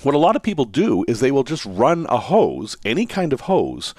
What 0.02 0.14
a 0.14 0.18
lot 0.18 0.36
of 0.36 0.42
people 0.42 0.64
do 0.64 1.04
is 1.08 1.20
they 1.20 1.30
will 1.30 1.44
just 1.44 1.64
run 1.64 2.06
a 2.08 2.18
hose, 2.18 2.76
any 2.84 3.06
kind 3.06 3.32
of 3.32 3.42
hose, 3.42 3.94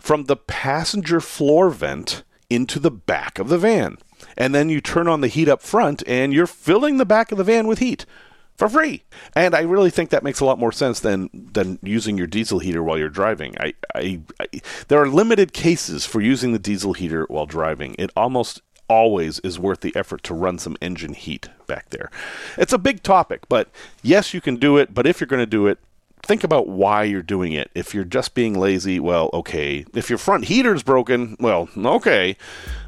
from 0.00 0.24
the 0.24 0.36
passenger 0.36 1.20
floor 1.20 1.70
vent 1.70 2.22
into 2.48 2.78
the 2.78 2.90
back 2.90 3.38
of 3.38 3.48
the 3.48 3.58
van. 3.58 3.98
And 4.36 4.54
then 4.54 4.68
you 4.68 4.80
turn 4.80 5.08
on 5.08 5.20
the 5.20 5.28
heat 5.28 5.48
up 5.48 5.62
front, 5.62 6.02
and 6.06 6.32
you're 6.32 6.46
filling 6.46 6.96
the 6.96 7.04
back 7.04 7.30
of 7.30 7.38
the 7.38 7.44
van 7.44 7.66
with 7.66 7.78
heat 7.78 8.06
for 8.56 8.68
free. 8.68 9.04
And 9.34 9.54
I 9.54 9.60
really 9.60 9.90
think 9.90 10.10
that 10.10 10.22
makes 10.22 10.40
a 10.40 10.44
lot 10.44 10.58
more 10.58 10.72
sense 10.72 11.00
than 11.00 11.30
than 11.32 11.78
using 11.82 12.18
your 12.18 12.26
diesel 12.26 12.58
heater 12.58 12.82
while 12.82 12.98
you're 12.98 13.08
driving. 13.08 13.54
I, 13.58 13.74
I, 13.94 14.20
I, 14.40 14.46
there 14.88 15.00
are 15.00 15.08
limited 15.08 15.52
cases 15.52 16.04
for 16.04 16.20
using 16.20 16.52
the 16.52 16.58
diesel 16.58 16.94
heater 16.94 17.26
while 17.28 17.46
driving. 17.46 17.94
It 17.98 18.10
almost 18.16 18.62
always 18.88 19.40
is 19.40 19.58
worth 19.58 19.80
the 19.80 19.94
effort 19.96 20.22
to 20.22 20.34
run 20.34 20.58
some 20.58 20.76
engine 20.80 21.14
heat 21.14 21.48
back 21.66 21.90
there. 21.90 22.10
It's 22.56 22.72
a 22.72 22.78
big 22.78 23.02
topic, 23.02 23.42
but 23.48 23.68
yes, 24.02 24.32
you 24.32 24.40
can 24.40 24.56
do 24.56 24.76
it, 24.76 24.94
but 24.94 25.06
if 25.06 25.20
you're 25.20 25.26
going 25.26 25.42
to 25.42 25.46
do 25.46 25.66
it, 25.66 25.78
think 26.22 26.44
about 26.44 26.68
why 26.68 27.02
you're 27.02 27.22
doing 27.22 27.52
it. 27.52 27.70
If 27.74 27.94
you're 27.94 28.04
just 28.04 28.34
being 28.34 28.58
lazy, 28.58 29.00
well, 29.00 29.30
okay. 29.32 29.84
If 29.94 30.08
your 30.08 30.18
front 30.18 30.44
heater's 30.44 30.82
broken, 30.82 31.36
well, 31.40 31.68
okay. 31.76 32.36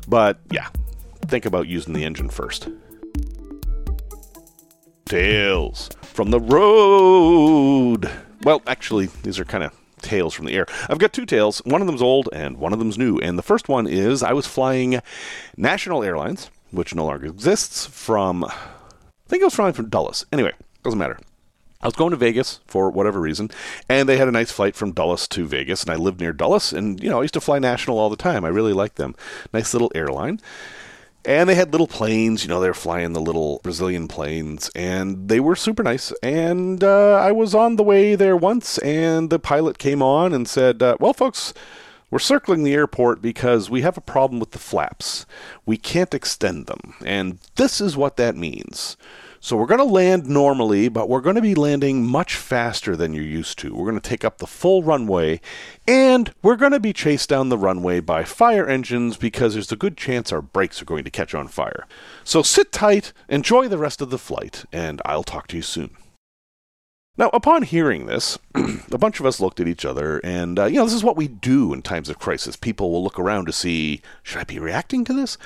But 0.06 0.38
yeah, 0.50 0.68
think 1.22 1.44
about 1.44 1.66
using 1.66 1.94
the 1.94 2.04
engine 2.04 2.28
first. 2.28 2.68
Tales 5.08 5.88
from 6.02 6.30
the 6.30 6.38
road. 6.38 8.10
Well, 8.42 8.60
actually, 8.66 9.06
these 9.22 9.38
are 9.38 9.44
kind 9.46 9.64
of 9.64 9.72
tales 10.02 10.34
from 10.34 10.44
the 10.44 10.52
air. 10.54 10.66
I've 10.90 10.98
got 10.98 11.14
two 11.14 11.24
tales. 11.24 11.60
One 11.64 11.80
of 11.80 11.86
them's 11.86 12.02
old 12.02 12.28
and 12.30 12.58
one 12.58 12.74
of 12.74 12.78
them's 12.78 12.98
new. 12.98 13.18
And 13.18 13.38
the 13.38 13.42
first 13.42 13.70
one 13.70 13.86
is 13.86 14.22
I 14.22 14.34
was 14.34 14.46
flying 14.46 15.00
National 15.56 16.04
Airlines, 16.04 16.50
which 16.72 16.94
no 16.94 17.06
longer 17.06 17.24
exists, 17.24 17.86
from 17.86 18.44
I 18.44 18.52
think 19.28 19.42
I 19.42 19.46
was 19.46 19.54
flying 19.54 19.72
from 19.72 19.88
Dulles. 19.88 20.26
Anyway, 20.30 20.52
doesn't 20.82 20.98
matter. 20.98 21.18
I 21.80 21.86
was 21.86 21.94
going 21.94 22.10
to 22.10 22.16
Vegas 22.16 22.60
for 22.66 22.90
whatever 22.90 23.18
reason, 23.18 23.50
and 23.88 24.08
they 24.08 24.18
had 24.18 24.28
a 24.28 24.32
nice 24.32 24.50
flight 24.50 24.74
from 24.74 24.92
Dulles 24.92 25.26
to 25.28 25.46
Vegas, 25.46 25.84
and 25.84 25.90
I 25.90 25.96
lived 25.96 26.20
near 26.20 26.34
Dulles, 26.34 26.72
and 26.72 27.02
you 27.02 27.08
know 27.08 27.20
I 27.20 27.22
used 27.22 27.34
to 27.34 27.40
fly 27.40 27.58
National 27.58 27.98
all 27.98 28.10
the 28.10 28.16
time. 28.16 28.44
I 28.44 28.48
really 28.48 28.72
liked 28.74 28.96
them. 28.96 29.14
Nice 29.54 29.72
little 29.72 29.92
airline. 29.94 30.40
And 31.28 31.46
they 31.46 31.56
had 31.56 31.72
little 31.72 31.86
planes, 31.86 32.42
you 32.42 32.48
know, 32.48 32.58
they 32.58 32.68
were 32.68 32.72
flying 32.72 33.12
the 33.12 33.20
little 33.20 33.60
Brazilian 33.62 34.08
planes, 34.08 34.70
and 34.74 35.28
they 35.28 35.40
were 35.40 35.56
super 35.56 35.82
nice. 35.82 36.10
And 36.22 36.82
uh, 36.82 37.16
I 37.16 37.32
was 37.32 37.54
on 37.54 37.76
the 37.76 37.82
way 37.82 38.14
there 38.14 38.34
once, 38.34 38.78
and 38.78 39.28
the 39.28 39.38
pilot 39.38 39.76
came 39.76 40.02
on 40.02 40.32
and 40.32 40.48
said, 40.48 40.82
uh, 40.82 40.96
Well, 40.98 41.12
folks, 41.12 41.52
we're 42.10 42.18
circling 42.18 42.62
the 42.62 42.72
airport 42.72 43.20
because 43.20 43.68
we 43.68 43.82
have 43.82 43.98
a 43.98 44.00
problem 44.00 44.40
with 44.40 44.52
the 44.52 44.58
flaps. 44.58 45.26
We 45.66 45.76
can't 45.76 46.14
extend 46.14 46.66
them. 46.66 46.94
And 47.04 47.40
this 47.56 47.78
is 47.78 47.94
what 47.94 48.16
that 48.16 48.34
means. 48.34 48.96
So 49.40 49.56
we're 49.56 49.66
going 49.66 49.78
to 49.78 49.84
land 49.84 50.26
normally, 50.26 50.88
but 50.88 51.08
we're 51.08 51.20
going 51.20 51.36
to 51.36 51.42
be 51.42 51.54
landing 51.54 52.04
much 52.04 52.34
faster 52.34 52.96
than 52.96 53.14
you're 53.14 53.22
used 53.22 53.58
to. 53.60 53.72
We're 53.72 53.88
going 53.88 54.00
to 54.00 54.08
take 54.08 54.24
up 54.24 54.38
the 54.38 54.48
full 54.48 54.82
runway, 54.82 55.40
and 55.86 56.34
we're 56.42 56.56
going 56.56 56.72
to 56.72 56.80
be 56.80 56.92
chased 56.92 57.28
down 57.28 57.48
the 57.48 57.56
runway 57.56 58.00
by 58.00 58.24
fire 58.24 58.66
engines 58.66 59.16
because 59.16 59.54
there's 59.54 59.70
a 59.70 59.76
good 59.76 59.96
chance 59.96 60.32
our 60.32 60.42
brakes 60.42 60.82
are 60.82 60.86
going 60.86 61.04
to 61.04 61.10
catch 61.10 61.36
on 61.36 61.46
fire. 61.46 61.86
So 62.24 62.42
sit 62.42 62.72
tight, 62.72 63.12
enjoy 63.28 63.68
the 63.68 63.78
rest 63.78 64.00
of 64.00 64.10
the 64.10 64.18
flight, 64.18 64.64
and 64.72 65.00
I'll 65.04 65.22
talk 65.22 65.46
to 65.48 65.56
you 65.56 65.62
soon. 65.62 65.96
Now, 67.16 67.30
upon 67.32 67.62
hearing 67.62 68.06
this, 68.06 68.38
a 68.54 68.98
bunch 68.98 69.20
of 69.20 69.26
us 69.26 69.40
looked 69.40 69.60
at 69.60 69.68
each 69.68 69.84
other, 69.84 70.18
and, 70.24 70.58
uh, 70.58 70.64
you 70.64 70.76
know, 70.76 70.84
this 70.84 70.94
is 70.94 71.04
what 71.04 71.16
we 71.16 71.28
do 71.28 71.72
in 71.72 71.82
times 71.82 72.08
of 72.08 72.18
crisis. 72.18 72.56
People 72.56 72.90
will 72.90 73.04
look 73.04 73.18
around 73.18 73.46
to 73.46 73.52
see, 73.52 74.02
should 74.24 74.40
I 74.40 74.44
be 74.44 74.58
reacting 74.58 75.04
to 75.04 75.12
this? 75.12 75.38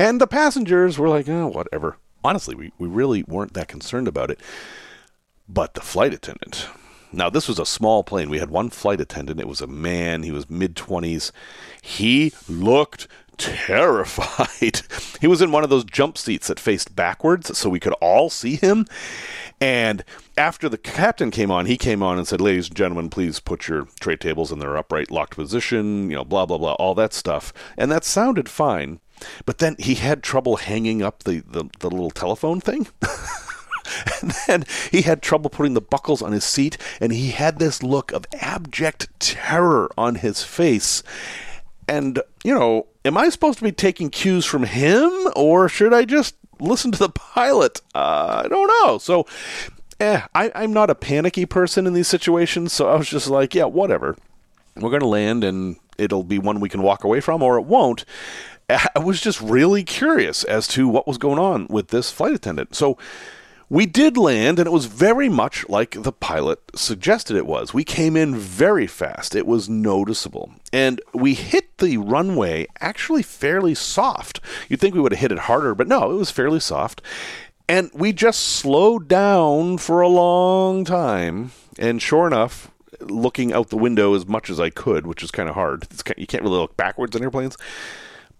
And 0.00 0.20
the 0.20 0.26
passengers 0.26 0.98
were 0.98 1.08
like, 1.08 1.28
oh, 1.28 1.46
whatever 1.46 1.96
honestly, 2.24 2.54
we, 2.54 2.72
we 2.78 2.88
really 2.88 3.22
weren't 3.24 3.54
that 3.54 3.68
concerned 3.68 4.08
about 4.08 4.30
it. 4.30 4.40
But 5.48 5.74
the 5.74 5.80
flight 5.80 6.14
attendant. 6.14 6.68
Now, 7.12 7.28
this 7.28 7.48
was 7.48 7.58
a 7.58 7.66
small 7.66 8.04
plane. 8.04 8.30
We 8.30 8.38
had 8.38 8.50
one 8.50 8.70
flight 8.70 9.00
attendant. 9.00 9.40
It 9.40 9.48
was 9.48 9.60
a 9.60 9.66
man. 9.66 10.22
He 10.22 10.30
was 10.30 10.48
mid 10.48 10.76
20s. 10.76 11.32
He 11.82 12.32
looked 12.48 13.08
terrified. 13.36 14.82
he 15.20 15.26
was 15.26 15.42
in 15.42 15.50
one 15.50 15.64
of 15.64 15.70
those 15.70 15.84
jump 15.84 16.16
seats 16.16 16.46
that 16.46 16.60
faced 16.60 16.94
backwards 16.94 17.56
so 17.56 17.68
we 17.68 17.80
could 17.80 17.94
all 17.94 18.30
see 18.30 18.56
him. 18.56 18.86
And 19.60 20.04
after 20.38 20.68
the 20.68 20.78
captain 20.78 21.30
came 21.30 21.50
on, 21.50 21.66
he 21.66 21.76
came 21.76 22.02
on 22.02 22.16
and 22.16 22.28
said, 22.28 22.40
Ladies 22.40 22.68
and 22.68 22.76
gentlemen, 22.76 23.10
please 23.10 23.40
put 23.40 23.66
your 23.66 23.88
tray 23.98 24.16
tables 24.16 24.52
in 24.52 24.58
their 24.58 24.76
upright 24.76 25.10
locked 25.10 25.34
position, 25.34 26.10
you 26.10 26.16
know, 26.16 26.24
blah, 26.24 26.46
blah, 26.46 26.58
blah, 26.58 26.74
all 26.74 26.94
that 26.94 27.12
stuff. 27.12 27.52
And 27.76 27.90
that 27.90 28.04
sounded 28.04 28.48
fine. 28.48 29.00
But 29.44 29.58
then 29.58 29.76
he 29.78 29.94
had 29.94 30.22
trouble 30.22 30.56
hanging 30.56 31.02
up 31.02 31.24
the, 31.24 31.40
the, 31.40 31.64
the 31.78 31.90
little 31.90 32.10
telephone 32.10 32.60
thing. 32.60 32.88
and 34.22 34.32
then 34.46 34.64
he 34.90 35.02
had 35.02 35.22
trouble 35.22 35.50
putting 35.50 35.74
the 35.74 35.80
buckles 35.80 36.22
on 36.22 36.32
his 36.32 36.44
seat, 36.44 36.76
and 37.00 37.12
he 37.12 37.30
had 37.30 37.58
this 37.58 37.82
look 37.82 38.12
of 38.12 38.26
abject 38.40 39.08
terror 39.18 39.90
on 39.96 40.16
his 40.16 40.42
face. 40.42 41.02
And, 41.88 42.22
you 42.44 42.54
know, 42.54 42.86
am 43.04 43.16
I 43.16 43.28
supposed 43.28 43.58
to 43.58 43.64
be 43.64 43.72
taking 43.72 44.10
cues 44.10 44.44
from 44.44 44.64
him, 44.64 45.10
or 45.34 45.68
should 45.68 45.92
I 45.92 46.04
just 46.04 46.36
listen 46.60 46.92
to 46.92 46.98
the 46.98 47.08
pilot? 47.08 47.80
Uh, 47.94 48.42
I 48.44 48.48
don't 48.48 48.68
know. 48.68 48.98
So, 48.98 49.26
eh, 49.98 50.22
I, 50.34 50.52
I'm 50.54 50.72
not 50.72 50.90
a 50.90 50.94
panicky 50.94 51.46
person 51.46 51.86
in 51.86 51.92
these 51.92 52.08
situations, 52.08 52.72
so 52.72 52.88
I 52.88 52.96
was 52.96 53.08
just 53.08 53.28
like, 53.28 53.54
yeah, 53.54 53.64
whatever. 53.64 54.16
We're 54.76 54.90
going 54.90 55.00
to 55.00 55.06
land, 55.06 55.42
and 55.42 55.76
it'll 55.98 56.22
be 56.22 56.38
one 56.38 56.60
we 56.60 56.68
can 56.68 56.82
walk 56.82 57.04
away 57.04 57.20
from, 57.20 57.42
or 57.42 57.58
it 57.58 57.64
won't. 57.64 58.04
I 58.94 58.98
was 58.98 59.20
just 59.20 59.40
really 59.40 59.84
curious 59.84 60.44
as 60.44 60.68
to 60.68 60.88
what 60.88 61.06
was 61.06 61.18
going 61.18 61.38
on 61.38 61.66
with 61.68 61.88
this 61.88 62.10
flight 62.10 62.34
attendant. 62.34 62.74
So 62.74 62.98
we 63.68 63.86
did 63.86 64.16
land, 64.16 64.58
and 64.58 64.66
it 64.66 64.72
was 64.72 64.86
very 64.86 65.28
much 65.28 65.68
like 65.68 66.02
the 66.02 66.12
pilot 66.12 66.58
suggested 66.74 67.36
it 67.36 67.46
was. 67.46 67.72
We 67.72 67.84
came 67.84 68.16
in 68.16 68.34
very 68.34 68.88
fast, 68.88 69.36
it 69.36 69.46
was 69.46 69.68
noticeable. 69.68 70.52
And 70.72 71.00
we 71.14 71.34
hit 71.34 71.78
the 71.78 71.96
runway 71.98 72.66
actually 72.80 73.22
fairly 73.22 73.76
soft. 73.76 74.40
You'd 74.68 74.80
think 74.80 74.94
we 74.94 75.00
would 75.00 75.12
have 75.12 75.20
hit 75.20 75.32
it 75.32 75.38
harder, 75.38 75.74
but 75.76 75.86
no, 75.86 76.10
it 76.10 76.14
was 76.14 76.32
fairly 76.32 76.58
soft. 76.58 77.00
And 77.68 77.92
we 77.94 78.12
just 78.12 78.40
slowed 78.40 79.06
down 79.06 79.78
for 79.78 80.00
a 80.00 80.08
long 80.08 80.84
time. 80.84 81.52
And 81.78 82.02
sure 82.02 82.26
enough, 82.26 82.72
looking 83.00 83.52
out 83.52 83.70
the 83.70 83.76
window 83.76 84.14
as 84.14 84.26
much 84.26 84.50
as 84.50 84.58
I 84.58 84.70
could, 84.70 85.06
which 85.06 85.22
is 85.22 85.30
kind 85.30 85.48
of 85.48 85.54
hard. 85.54 85.88
Kind, 86.04 86.18
you 86.18 86.26
can't 86.26 86.42
really 86.42 86.58
look 86.58 86.76
backwards 86.76 87.14
in 87.14 87.22
airplanes. 87.22 87.56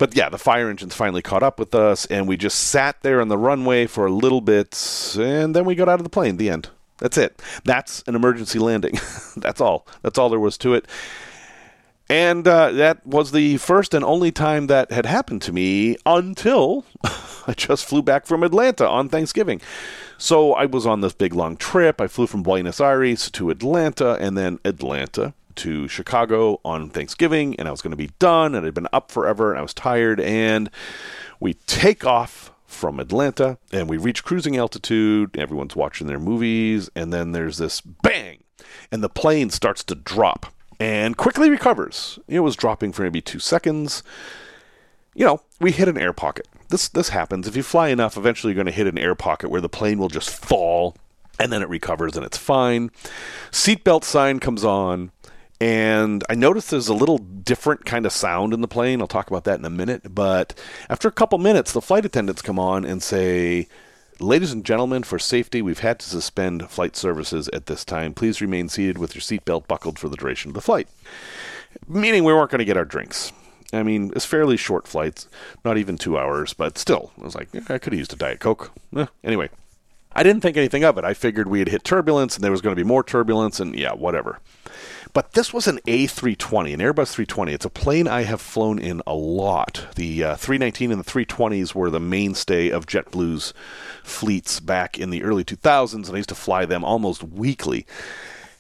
But 0.01 0.17
yeah, 0.17 0.31
the 0.31 0.39
fire 0.39 0.71
engines 0.71 0.95
finally 0.95 1.21
caught 1.21 1.43
up 1.43 1.59
with 1.59 1.75
us, 1.75 2.07
and 2.07 2.27
we 2.27 2.39
just 2.39 2.59
sat 2.59 2.97
there 3.03 3.21
on 3.21 3.29
the 3.29 3.37
runway 3.37 3.87
for 3.87 4.07
a 4.07 4.11
little 4.11 4.41
bit, 4.41 4.75
and 5.19 5.55
then 5.55 5.67
we 5.67 5.75
got 5.75 5.91
out 5.91 6.01
of 6.01 6.05
the 6.05 6.09
plane. 6.11 6.39
The 6.39 6.49
end. 6.49 6.71
That's 6.97 7.19
it. 7.19 7.43
That's 7.65 8.03
an 8.07 8.15
emergency 8.15 8.59
landing. 8.59 8.99
That's 9.37 9.61
all. 9.61 9.87
That's 10.01 10.17
all 10.17 10.31
there 10.31 10.41
was 10.41 10.57
to 10.59 10.73
it. 10.73 10.87
And 12.09 12.49
uh, 12.49 12.73
that 12.73 13.07
was 13.07 13.33
the 13.33 13.59
first 13.59 13.93
and 13.93 14.03
only 14.03 14.33
time 14.33 14.69
that 14.69 14.91
had 14.91 15.05
happened 15.05 15.43
to 15.43 15.53
me 15.53 15.99
until 16.07 16.87
I 17.47 17.53
just 17.55 17.85
flew 17.85 18.03
back 18.03 18.25
from 18.25 18.43
Atlanta 18.43 18.89
on 18.89 19.11
Thanksgiving. 19.11 19.61
So 20.17 20.55
I 20.55 20.65
was 20.65 20.87
on 20.87 21.03
this 21.03 21.13
big 21.13 21.35
long 21.35 21.59
trip. 21.59 22.01
I 22.01 22.07
flew 22.07 22.27
from 22.27 22.43
Buenos 22.43 22.81
Aires 22.81 23.31
to 23.33 23.51
Atlanta 23.51 24.15
and 24.15 24.37
then 24.37 24.61
Atlanta 24.65 25.35
to 25.57 25.89
Chicago 25.89 26.61
on 26.65 26.91
Thanksgiving, 26.91 27.57
and 27.59 27.69
I 27.69 27.71
was 27.71 27.83
going 27.83 27.93
to 27.93 27.97
be 27.97 28.11
done, 28.19 28.55
and 28.55 28.67
I'd 28.67 28.75
been 28.75 28.89
up 28.93 29.11
forever, 29.11 29.51
and 29.51 29.59
I 29.59 29.63
was 29.63 29.75
tired, 29.75 30.21
and 30.21 30.71
we 31.39 31.55
take 31.55 32.05
off 32.05 32.53
from 32.67 33.01
Atlanta, 33.01 33.59
and 33.73 33.89
we 33.89 33.97
reach 33.97 34.25
cruising 34.25 34.57
altitude. 34.57 35.37
Everyone's 35.37 35.77
watching 35.77 36.07
their 36.07 36.21
movies, 36.21 36.89
and 36.95 37.13
then 37.13 37.33
there's 37.33 37.59
this 37.59 37.81
bang, 37.81 38.45
and 38.93 39.03
the 39.03 39.09
plane 39.09 39.51
starts 39.51 39.83
to 39.85 39.95
drop 39.95 40.53
and 40.81 41.17
quickly 41.17 41.51
recovers. 41.51 42.19
It 42.27 42.41
was 42.41 42.57
dropping 42.57 42.93
for 42.93 43.03
maybe 43.03 43.21
two 43.21 43.39
seconds. 43.39 44.03
You 45.15 45.27
know, 45.27 45.43
we 45.61 45.73
hit 45.73 45.89
an 45.89 45.99
air 45.99 46.15
pocket. 46.15 46.49
This 46.71 46.89
this 46.89 47.11
happens. 47.11 47.47
If 47.47 47.57
you 47.57 47.63
fly 47.63 47.89
enough, 47.89 48.17
eventually 48.17 48.53
you're 48.53 48.63
going 48.63 48.73
to 48.73 48.73
hit 48.73 48.87
an 48.87 48.99
air 48.99 49.15
pocket 49.15 49.51
where 49.51 49.61
the 49.61 49.69
plane 49.69 49.99
will 49.99 50.09
just 50.09 50.31
fall 50.31 50.97
and 51.39 51.53
then 51.53 51.63
it 51.63 51.69
recovers 51.69 52.17
and 52.17 52.25
it's 52.25 52.39
fine. 52.39 52.91
Seatbelt 53.51 54.05
sign 54.05 54.41
comes 54.41 54.65
on 54.65 55.11
and 55.61 56.25
I 56.29 56.35
noticed 56.35 56.71
there's 56.71 56.89
a 56.89 56.95
little 56.95 57.19
different 57.19 57.85
kind 57.85 58.07
of 58.07 58.13
sound 58.13 58.55
in 58.55 58.61
the 58.61 58.69
plane. 58.69 59.01
I'll 59.01 59.07
talk 59.07 59.29
about 59.29 59.45
that 59.45 59.59
in 59.59 59.65
a 59.65 59.71
minute, 59.71 60.15
but 60.15 60.59
after 60.89 61.09
a 61.09 61.13
couple 61.13 61.39
minutes 61.39 61.73
the 61.73 61.83
flight 61.83 62.05
attendants 62.05 62.43
come 62.43 62.59
on 62.59 62.85
and 62.85 63.03
say 63.03 63.69
Ladies 64.21 64.53
and 64.53 64.67
gentlemen, 64.67 65.03
for 65.03 65.19
safety, 65.19 65.63
we've 65.63 65.79
had 65.79 65.99
to 66.01 66.07
suspend 66.07 66.69
flight 66.69 66.95
services 66.95 67.49
at 67.55 67.65
this 67.67 67.87
time. 67.87 68.13
Please 68.13 68.43
remain 68.43 68.69
seated 68.69 68.99
with 68.99 69.15
your 69.15 69.23
seatbelt 69.23 69.67
buckled 69.67 69.99
for 69.99 70.11
the 70.11 70.17
duration 70.17 70.51
of 70.51 70.55
the 70.55 70.61
flight. 70.61 70.89
Meaning 71.89 72.25
we 72.25 72.35
weren't 72.35 72.51
going 72.51 72.59
to 72.59 72.67
get 72.67 72.77
our 72.77 72.85
drinks. 72.85 73.33
I 73.73 73.83
mean, 73.83 74.13
it's 74.15 74.27
fairly 74.27 74.59
short 74.59 74.87
flights, 74.87 75.27
not 75.65 75.79
even 75.79 75.97
two 75.97 76.19
hours, 76.19 76.53
but 76.53 76.77
still, 76.77 77.13
I 77.19 77.25
was 77.25 77.35
like, 77.35 77.49
I 77.71 77.79
could 77.79 77.95
have 77.95 77.99
used 77.99 78.13
a 78.13 78.17
Diet 78.17 78.41
Coke. 78.41 78.73
Eh, 78.95 79.07
anyway, 79.25 79.49
I 80.13 80.23
didn't 80.23 80.43
think 80.43 80.59
anything 80.59 80.85
of 80.85 80.99
it. 80.99 81.05
I 81.05 81.15
figured 81.15 81.49
we 81.49 81.61
had 81.61 81.69
hit 81.69 81.83
turbulence 81.83 82.35
and 82.35 82.45
there 82.45 82.53
was 82.53 82.61
going 82.61 82.77
to 82.77 82.83
be 82.83 82.87
more 82.87 83.03
turbulence, 83.03 83.59
and 83.59 83.75
yeah, 83.75 83.95
whatever. 83.95 84.39
But 85.13 85.33
this 85.33 85.53
was 85.53 85.67
an 85.67 85.79
A320, 85.87 86.75
an 86.75 86.81
Airbus 86.81 87.13
320. 87.13 87.53
It's 87.53 87.65
a 87.65 87.71
plane 87.71 88.07
I 88.07 88.23
have 88.23 88.41
flown 88.41 88.79
in 88.79 89.03
a 89.07 89.15
lot. 89.15 89.87
The 89.97 90.25
uh, 90.25 90.37
319 90.37 90.93
and 90.93 91.01
the 91.01 91.11
320s 91.11 91.75
were 91.75 91.91
the 91.91 91.99
mainstay 91.99 92.69
of 92.69 92.87
JetBlue's 92.87 93.53
fleets 94.05 94.61
back 94.61 94.99
in 94.99 95.11
the 95.11 95.23
early 95.25 95.43
2000s, 95.43 95.95
and 95.95 96.15
I 96.15 96.19
used 96.19 96.29
to 96.29 96.35
fly 96.35 96.65
them 96.65 96.85
almost 96.85 97.25
weekly. 97.25 97.87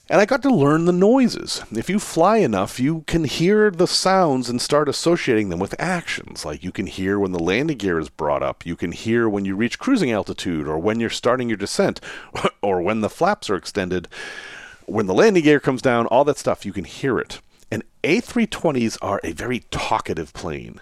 And 0.08 0.20
I 0.20 0.26
got 0.26 0.42
to 0.42 0.52
learn 0.52 0.86
the 0.86 0.92
noises. 0.92 1.62
If 1.70 1.88
you 1.88 2.00
fly 2.00 2.38
enough, 2.38 2.80
you 2.80 3.04
can 3.06 3.22
hear 3.22 3.70
the 3.70 3.86
sounds 3.86 4.50
and 4.50 4.60
start 4.60 4.88
associating 4.88 5.50
them 5.50 5.60
with 5.60 5.80
actions. 5.80 6.44
Like 6.44 6.64
you 6.64 6.72
can 6.72 6.88
hear 6.88 7.16
when 7.20 7.30
the 7.30 7.38
landing 7.38 7.78
gear 7.78 8.00
is 8.00 8.08
brought 8.08 8.42
up, 8.42 8.66
you 8.66 8.74
can 8.74 8.90
hear 8.90 9.28
when 9.28 9.44
you 9.44 9.54
reach 9.54 9.78
cruising 9.78 10.10
altitude, 10.10 10.66
or 10.66 10.80
when 10.80 10.98
you're 10.98 11.10
starting 11.10 11.48
your 11.48 11.58
descent, 11.58 12.00
or 12.62 12.82
when 12.82 13.02
the 13.02 13.08
flaps 13.08 13.48
are 13.48 13.54
extended 13.54 14.08
when 14.90 15.06
the 15.06 15.14
landing 15.14 15.44
gear 15.44 15.60
comes 15.60 15.82
down, 15.82 16.06
all 16.06 16.24
that 16.24 16.38
stuff, 16.38 16.66
you 16.66 16.72
can 16.72 16.84
hear 16.84 17.18
it. 17.18 17.40
And 17.70 17.84
A320s 18.02 18.98
are 19.00 19.20
a 19.22 19.32
very 19.32 19.60
talkative 19.70 20.32
plane. 20.32 20.80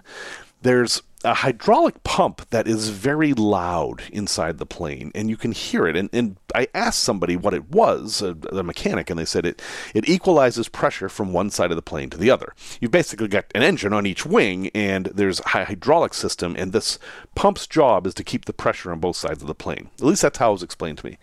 There's 0.63 1.03
a 1.25 1.35
hydraulic 1.35 2.03
pump 2.05 2.49
that 2.51 2.69
is 2.69 2.91
very 2.91 3.33
loud 3.33 4.03
inside 4.13 4.59
the 4.59 4.67
plane, 4.67 5.11
and 5.15 5.29
you 5.29 5.37
can 5.37 5.53
hear 5.53 5.87
it. 5.87 5.97
And, 5.97 6.09
and 6.13 6.37
I 6.55 6.69
asked 6.75 7.01
somebody 7.01 7.37
what 7.37 7.55
it 7.55 7.71
was, 7.71 8.23
a, 8.23 8.37
a, 8.53 8.63
mechanic, 8.63 9.11
and 9.11 9.19
they 9.19 9.25
said 9.25 9.45
it, 9.45 9.61
it 9.95 10.09
equalizes 10.09 10.69
pressure 10.69 11.09
from 11.09 11.33
one 11.33 11.51
side 11.51 11.71
of 11.71 11.77
the 11.77 11.83
plane 11.83 12.09
to 12.11 12.17
the 12.17 12.31
other. 12.31 12.55
You've 12.81 12.93
basically 12.93 13.29
got 13.29 13.47
an 13.55 13.63
engine 13.63 13.93
on 13.93 14.07
each 14.07 14.25
wing, 14.25 14.69
and 14.75 15.07
there's 15.07 15.41
a 15.41 15.49
hydraulic 15.49 16.15
system, 16.15 16.55
and 16.57 16.73
this 16.73 16.99
pump's 17.35 17.67
job 17.67 18.07
is 18.07 18.15
to 18.15 18.25
keep 18.25 18.45
the 18.45 18.53
pressure 18.53 18.93
on 18.93 19.01
both 19.01 19.17
sides 19.17 19.43
of 19.43 19.49
the 19.49 19.55
plane. 19.55 19.91
At 19.99 20.07
least 20.07 20.23
that's 20.23 20.39
how 20.39 20.51
it 20.51 20.55
was 20.55 20.63
explained 20.63 20.99
to 20.99 21.07
me. 21.07 21.19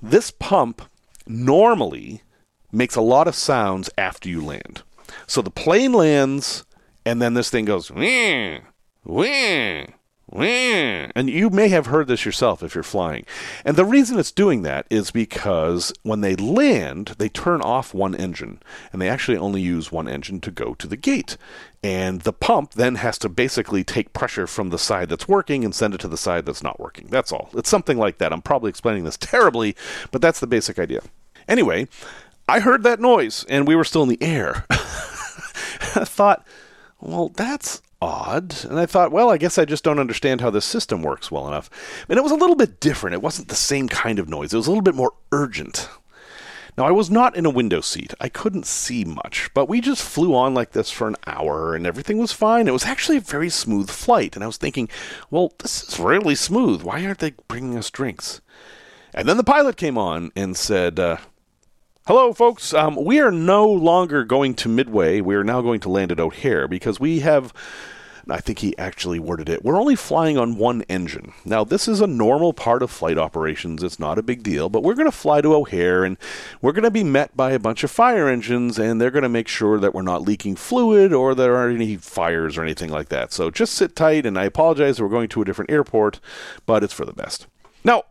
This 0.00 0.30
pump 0.30 0.82
normally 1.32 2.22
makes 2.70 2.96
a 2.96 3.00
lot 3.00 3.28
of 3.28 3.34
sounds 3.34 3.90
after 3.98 4.28
you 4.28 4.44
land. 4.44 4.82
So 5.26 5.42
the 5.42 5.50
plane 5.50 5.92
lands, 5.92 6.64
and 7.04 7.20
then 7.20 7.34
this 7.34 7.50
thing 7.50 7.64
goes, 7.64 7.90
wah, 7.90 8.58
wah, 9.04 9.84
and 10.34 11.28
you 11.28 11.50
may 11.50 11.68
have 11.68 11.86
heard 11.86 12.06
this 12.06 12.24
yourself 12.24 12.62
if 12.62 12.74
you're 12.74 12.82
flying. 12.82 13.26
And 13.66 13.76
the 13.76 13.84
reason 13.84 14.18
it's 14.18 14.32
doing 14.32 14.62
that 14.62 14.86
is 14.88 15.10
because 15.10 15.92
when 16.02 16.22
they 16.22 16.34
land, 16.36 17.16
they 17.18 17.28
turn 17.28 17.60
off 17.60 17.92
one 17.92 18.14
engine, 18.14 18.60
and 18.92 19.02
they 19.02 19.10
actually 19.10 19.36
only 19.36 19.60
use 19.60 19.92
one 19.92 20.08
engine 20.08 20.40
to 20.40 20.50
go 20.50 20.72
to 20.74 20.86
the 20.86 20.96
gate. 20.96 21.36
And 21.82 22.22
the 22.22 22.32
pump 22.32 22.72
then 22.72 22.94
has 22.94 23.18
to 23.18 23.28
basically 23.28 23.84
take 23.84 24.14
pressure 24.14 24.46
from 24.46 24.70
the 24.70 24.78
side 24.78 25.10
that's 25.10 25.28
working 25.28 25.64
and 25.64 25.74
send 25.74 25.94
it 25.94 26.00
to 26.00 26.08
the 26.08 26.16
side 26.16 26.46
that's 26.46 26.62
not 26.62 26.80
working. 26.80 27.08
That's 27.10 27.32
all. 27.32 27.50
It's 27.52 27.68
something 27.68 27.98
like 27.98 28.16
that. 28.18 28.32
I'm 28.32 28.42
probably 28.42 28.70
explaining 28.70 29.04
this 29.04 29.18
terribly, 29.18 29.76
but 30.12 30.22
that's 30.22 30.40
the 30.40 30.46
basic 30.46 30.78
idea. 30.78 31.02
Anyway, 31.48 31.88
I 32.48 32.60
heard 32.60 32.82
that 32.82 33.00
noise, 33.00 33.44
and 33.48 33.66
we 33.66 33.76
were 33.76 33.84
still 33.84 34.02
in 34.02 34.08
the 34.08 34.22
air. 34.22 34.64
I 34.70 36.04
thought, 36.04 36.46
well, 37.00 37.28
that's 37.28 37.82
odd. 38.00 38.64
And 38.64 38.78
I 38.78 38.86
thought, 38.86 39.12
well, 39.12 39.30
I 39.30 39.38
guess 39.38 39.58
I 39.58 39.64
just 39.64 39.84
don't 39.84 39.98
understand 39.98 40.40
how 40.40 40.50
this 40.50 40.64
system 40.64 41.02
works 41.02 41.30
well 41.30 41.46
enough. 41.46 41.70
And 42.08 42.18
it 42.18 42.22
was 42.22 42.32
a 42.32 42.36
little 42.36 42.56
bit 42.56 42.80
different. 42.80 43.14
It 43.14 43.22
wasn't 43.22 43.48
the 43.48 43.54
same 43.54 43.88
kind 43.88 44.18
of 44.18 44.28
noise, 44.28 44.52
it 44.52 44.56
was 44.56 44.66
a 44.66 44.70
little 44.70 44.82
bit 44.82 44.94
more 44.94 45.12
urgent. 45.30 45.88
Now, 46.76 46.86
I 46.86 46.90
was 46.90 47.10
not 47.10 47.36
in 47.36 47.44
a 47.44 47.50
window 47.50 47.82
seat. 47.82 48.14
I 48.18 48.30
couldn't 48.30 48.64
see 48.64 49.04
much, 49.04 49.50
but 49.52 49.68
we 49.68 49.82
just 49.82 50.02
flew 50.02 50.34
on 50.34 50.54
like 50.54 50.72
this 50.72 50.90
for 50.90 51.06
an 51.06 51.16
hour 51.26 51.74
and 51.74 51.86
everything 51.86 52.16
was 52.16 52.32
fine. 52.32 52.66
It 52.66 52.72
was 52.72 52.86
actually 52.86 53.18
a 53.18 53.22
very 53.22 53.50
smooth 53.50 53.90
flight. 53.90 54.34
And 54.34 54.42
I 54.42 54.46
was 54.46 54.56
thinking, 54.56 54.88
well, 55.30 55.52
this 55.58 55.82
is 55.82 56.00
really 56.00 56.34
smooth. 56.34 56.82
Why 56.82 57.04
aren't 57.04 57.18
they 57.18 57.34
bringing 57.46 57.76
us 57.76 57.90
drinks? 57.90 58.40
And 59.12 59.28
then 59.28 59.36
the 59.36 59.44
pilot 59.44 59.76
came 59.76 59.98
on 59.98 60.32
and 60.34 60.56
said, 60.56 60.98
uh, 60.98 61.18
Hello, 62.08 62.32
folks. 62.32 62.74
Um, 62.74 62.96
we 62.96 63.20
are 63.20 63.30
no 63.30 63.64
longer 63.64 64.24
going 64.24 64.54
to 64.54 64.68
Midway. 64.68 65.20
We 65.20 65.36
are 65.36 65.44
now 65.44 65.60
going 65.60 65.78
to 65.80 65.88
land 65.88 66.10
at 66.10 66.18
O'Hare 66.18 66.66
because 66.66 66.98
we 66.98 67.20
have. 67.20 67.52
I 68.28 68.40
think 68.40 68.58
he 68.58 68.76
actually 68.76 69.20
worded 69.20 69.48
it. 69.48 69.64
We're 69.64 69.78
only 69.78 69.94
flying 69.94 70.36
on 70.36 70.56
one 70.56 70.82
engine. 70.82 71.32
Now, 71.44 71.62
this 71.62 71.86
is 71.86 72.00
a 72.00 72.08
normal 72.08 72.52
part 72.52 72.82
of 72.82 72.90
flight 72.90 73.18
operations. 73.18 73.84
It's 73.84 74.00
not 74.00 74.18
a 74.18 74.22
big 74.22 74.42
deal, 74.42 74.68
but 74.68 74.82
we're 74.82 74.96
going 74.96 75.10
to 75.10 75.16
fly 75.16 75.42
to 75.42 75.54
O'Hare 75.54 76.02
and 76.02 76.16
we're 76.60 76.72
going 76.72 76.82
to 76.82 76.90
be 76.90 77.04
met 77.04 77.36
by 77.36 77.52
a 77.52 77.60
bunch 77.60 77.84
of 77.84 77.90
fire 77.92 78.28
engines, 78.28 78.80
and 78.80 79.00
they're 79.00 79.12
going 79.12 79.22
to 79.22 79.28
make 79.28 79.46
sure 79.46 79.78
that 79.78 79.94
we're 79.94 80.02
not 80.02 80.22
leaking 80.22 80.56
fluid 80.56 81.12
or 81.12 81.36
there 81.36 81.56
aren't 81.56 81.80
any 81.80 81.96
fires 81.96 82.58
or 82.58 82.64
anything 82.64 82.90
like 82.90 83.10
that. 83.10 83.32
So 83.32 83.48
just 83.48 83.74
sit 83.74 83.94
tight, 83.94 84.26
and 84.26 84.36
I 84.36 84.44
apologize. 84.44 85.00
We're 85.00 85.08
going 85.08 85.28
to 85.28 85.42
a 85.42 85.44
different 85.44 85.70
airport, 85.70 86.18
but 86.66 86.82
it's 86.82 86.92
for 86.92 87.04
the 87.04 87.12
best. 87.12 87.46
Now, 87.84 88.04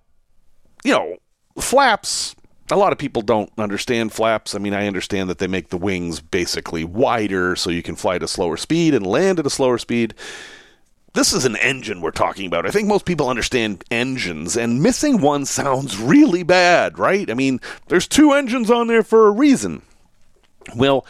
you 0.86 0.93
know, 0.93 1.17
flaps 1.60 2.36
a 2.71 2.77
lot 2.77 2.91
of 2.91 2.97
people 2.97 3.21
don't 3.21 3.51
understand 3.57 4.13
flaps. 4.13 4.55
I 4.55 4.60
mean, 4.60 4.73
I 4.73 4.88
understand 4.88 5.29
that 5.29 5.38
they 5.38 5.47
make 5.47 5.69
the 5.69 5.77
wings 5.77 6.19
basically 6.19 6.84
wider 6.84 7.55
so 7.55 7.69
you 7.69 7.84
can 7.84 7.95
fly 7.95 8.15
at 8.15 8.23
a 8.23 8.27
slower 8.27 8.57
speed 8.57 8.93
and 8.93 9.05
land 9.05 9.39
at 9.39 9.45
a 9.45 9.49
slower 9.49 9.77
speed. 9.77 10.13
This 11.13 11.34
is 11.34 11.43
an 11.43 11.57
engine 11.57 11.99
we're 11.99 12.12
talking 12.12 12.45
about. 12.45 12.65
I 12.65 12.71
think 12.71 12.88
most 12.88 13.05
people 13.05 13.27
understand 13.27 13.84
engines, 13.91 14.55
and 14.55 14.81
missing 14.81 15.19
one 15.19 15.45
sounds 15.45 15.99
really 15.99 16.43
bad, 16.43 16.97
right? 16.97 17.29
I 17.29 17.34
mean, 17.34 17.60
there's 17.88 18.07
two 18.07 18.31
engines 18.31 18.71
on 18.71 18.88
there 18.88 19.03
for 19.03 19.27
a 19.27 19.31
reason. 19.31 19.81
Well, 20.75 21.05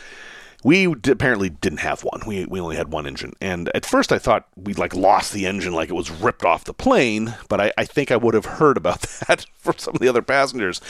we 0.63 0.85
apparently 0.85 1.49
didn't 1.49 1.79
have 1.79 2.03
one. 2.03 2.21
We 2.25 2.45
we 2.45 2.59
only 2.59 2.75
had 2.75 2.91
one 2.91 3.07
engine, 3.07 3.33
and 3.41 3.69
at 3.73 3.85
first 3.85 4.11
I 4.11 4.19
thought 4.19 4.47
we 4.55 4.73
like 4.73 4.95
lost 4.95 5.33
the 5.33 5.45
engine, 5.45 5.73
like 5.73 5.89
it 5.89 5.95
was 5.95 6.11
ripped 6.11 6.45
off 6.45 6.65
the 6.65 6.73
plane. 6.73 7.35
But 7.49 7.59
I, 7.61 7.73
I 7.77 7.85
think 7.85 8.11
I 8.11 8.17
would 8.17 8.33
have 8.33 8.45
heard 8.45 8.77
about 8.77 9.01
that 9.27 9.45
from 9.57 9.77
some 9.77 9.95
of 9.95 10.01
the 10.01 10.07
other 10.09 10.21
passengers. 10.21 10.81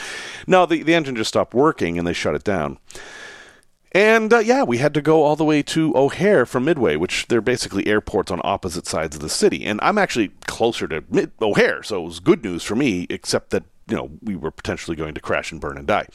No, 0.46 0.66
the 0.66 0.82
the 0.82 0.94
engine 0.94 1.16
just 1.16 1.28
stopped 1.28 1.54
working, 1.54 1.98
and 1.98 2.06
they 2.06 2.12
shut 2.12 2.34
it 2.34 2.44
down. 2.44 2.78
And 3.92 4.32
uh, 4.32 4.38
yeah, 4.38 4.62
we 4.62 4.78
had 4.78 4.94
to 4.94 5.02
go 5.02 5.22
all 5.22 5.36
the 5.36 5.44
way 5.44 5.62
to 5.64 5.94
O'Hare 5.96 6.46
from 6.46 6.64
Midway, 6.64 6.96
which 6.96 7.26
they're 7.28 7.42
basically 7.42 7.86
airports 7.86 8.30
on 8.30 8.40
opposite 8.42 8.86
sides 8.86 9.16
of 9.16 9.22
the 9.22 9.28
city. 9.28 9.64
And 9.64 9.78
I'm 9.82 9.98
actually 9.98 10.28
closer 10.46 10.88
to 10.88 11.04
Mid- 11.10 11.32
O'Hare, 11.42 11.82
so 11.82 12.02
it 12.02 12.06
was 12.06 12.20
good 12.20 12.42
news 12.42 12.62
for 12.62 12.74
me, 12.74 13.06
except 13.10 13.50
that 13.50 13.64
you 13.86 13.96
know 13.96 14.10
we 14.22 14.34
were 14.34 14.50
potentially 14.50 14.96
going 14.96 15.14
to 15.14 15.20
crash 15.20 15.52
and 15.52 15.60
burn 15.60 15.76
and 15.76 15.86
die. 15.86 16.06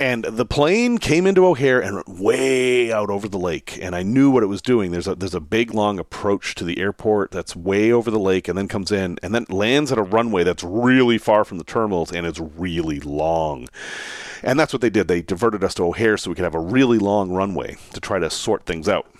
And 0.00 0.24
the 0.24 0.46
plane 0.46 0.98
came 0.98 1.26
into 1.26 1.44
O'Hare 1.44 1.80
and 1.80 1.96
went 1.96 2.08
way 2.20 2.92
out 2.92 3.10
over 3.10 3.28
the 3.28 3.38
lake, 3.38 3.78
and 3.82 3.96
I 3.96 4.04
knew 4.04 4.30
what 4.30 4.44
it 4.44 4.46
was 4.46 4.62
doing. 4.62 4.92
There's 4.92 5.08
a 5.08 5.16
there's 5.16 5.34
a 5.34 5.40
big 5.40 5.74
long 5.74 5.98
approach 5.98 6.54
to 6.56 6.64
the 6.64 6.78
airport 6.78 7.32
that's 7.32 7.56
way 7.56 7.90
over 7.90 8.08
the 8.08 8.18
lake, 8.18 8.46
and 8.46 8.56
then 8.56 8.68
comes 8.68 8.92
in 8.92 9.18
and 9.24 9.34
then 9.34 9.46
lands 9.48 9.90
at 9.90 9.98
a 9.98 10.02
runway 10.02 10.44
that's 10.44 10.62
really 10.62 11.18
far 11.18 11.44
from 11.44 11.58
the 11.58 11.64
terminals, 11.64 12.12
and 12.12 12.26
it's 12.26 12.38
really 12.38 13.00
long. 13.00 13.68
And 14.44 14.58
that's 14.58 14.72
what 14.72 14.82
they 14.82 14.90
did. 14.90 15.08
They 15.08 15.20
diverted 15.20 15.64
us 15.64 15.74
to 15.74 15.84
O'Hare 15.84 16.16
so 16.16 16.30
we 16.30 16.36
could 16.36 16.44
have 16.44 16.54
a 16.54 16.60
really 16.60 16.98
long 16.98 17.32
runway 17.32 17.76
to 17.92 18.00
try 18.00 18.20
to 18.20 18.30
sort 18.30 18.66
things 18.66 18.88
out. 18.88 19.10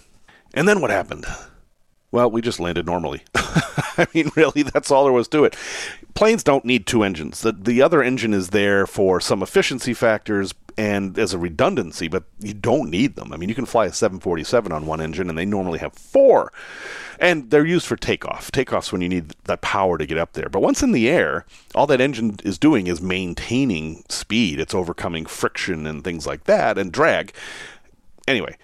And 0.55 0.69
then 0.69 0.81
what 0.81 0.91
happened? 0.91 1.27
Well, 2.11 2.31
we 2.31 2.41
just 2.41 2.61
landed 2.61 2.87
normally. 2.87 3.23
I 3.35 4.07
mean, 4.15 4.31
really, 4.35 4.63
that's 4.63 4.91
all 4.91 5.05
there 5.05 5.13
was 5.13 5.29
to 5.29 5.45
it. 5.45 5.57
Planes 6.15 6.43
don't 6.43 6.65
need 6.65 6.87
two 6.87 7.05
engines. 7.05 7.43
The, 7.43 7.53
the 7.53 7.81
other 7.81 8.03
engine 8.03 8.35
is 8.35 8.49
there 8.49 8.87
for 8.87 9.21
some 9.21 9.43
efficiency 9.43 9.95
factors 9.95 10.53
and 10.79 11.19
as 11.19 11.35
a 11.35 11.39
redundancy, 11.39 12.07
but 12.07 12.25
you 12.39 12.55
don't 12.55 12.89
need 12.89 13.17
them. 13.17 13.33
I 13.33 13.37
mean, 13.37 13.49
you 13.49 13.55
can 13.55 13.67
fly 13.67 13.87
a 13.87 13.93
747 13.93 14.71
on 14.71 14.87
one 14.87 15.01
engine, 15.01 15.29
and 15.29 15.37
they 15.37 15.45
normally 15.45 15.81
have 15.81 15.93
four. 15.93 16.53
And 17.19 17.51
they're 17.51 17.67
used 17.67 17.87
for 17.87 17.97
takeoff. 17.97 18.53
Takeoff's 18.53 18.93
when 18.93 19.01
you 19.01 19.09
need 19.09 19.35
that 19.45 19.61
power 19.61 19.99
to 19.99 20.07
get 20.07 20.19
up 20.19 20.35
there. 20.35 20.49
But 20.49 20.63
once 20.63 20.83
in 20.83 20.93
the 20.93 21.09
air, 21.09 21.47
all 21.75 21.89
that 21.89 22.01
engine 22.01 22.37
is 22.45 22.59
doing 22.59 22.87
is 22.87 23.03
maintaining 23.03 24.05
speed. 24.09 24.61
It's 24.61 24.75
overcoming 24.75 25.27
friction 25.27 25.85
and 25.85 26.05
things 26.05 26.29
like 26.29 26.45
that 26.45 26.79
and 26.79 26.93
drag. 26.93 27.33
Anyway, 28.29 28.57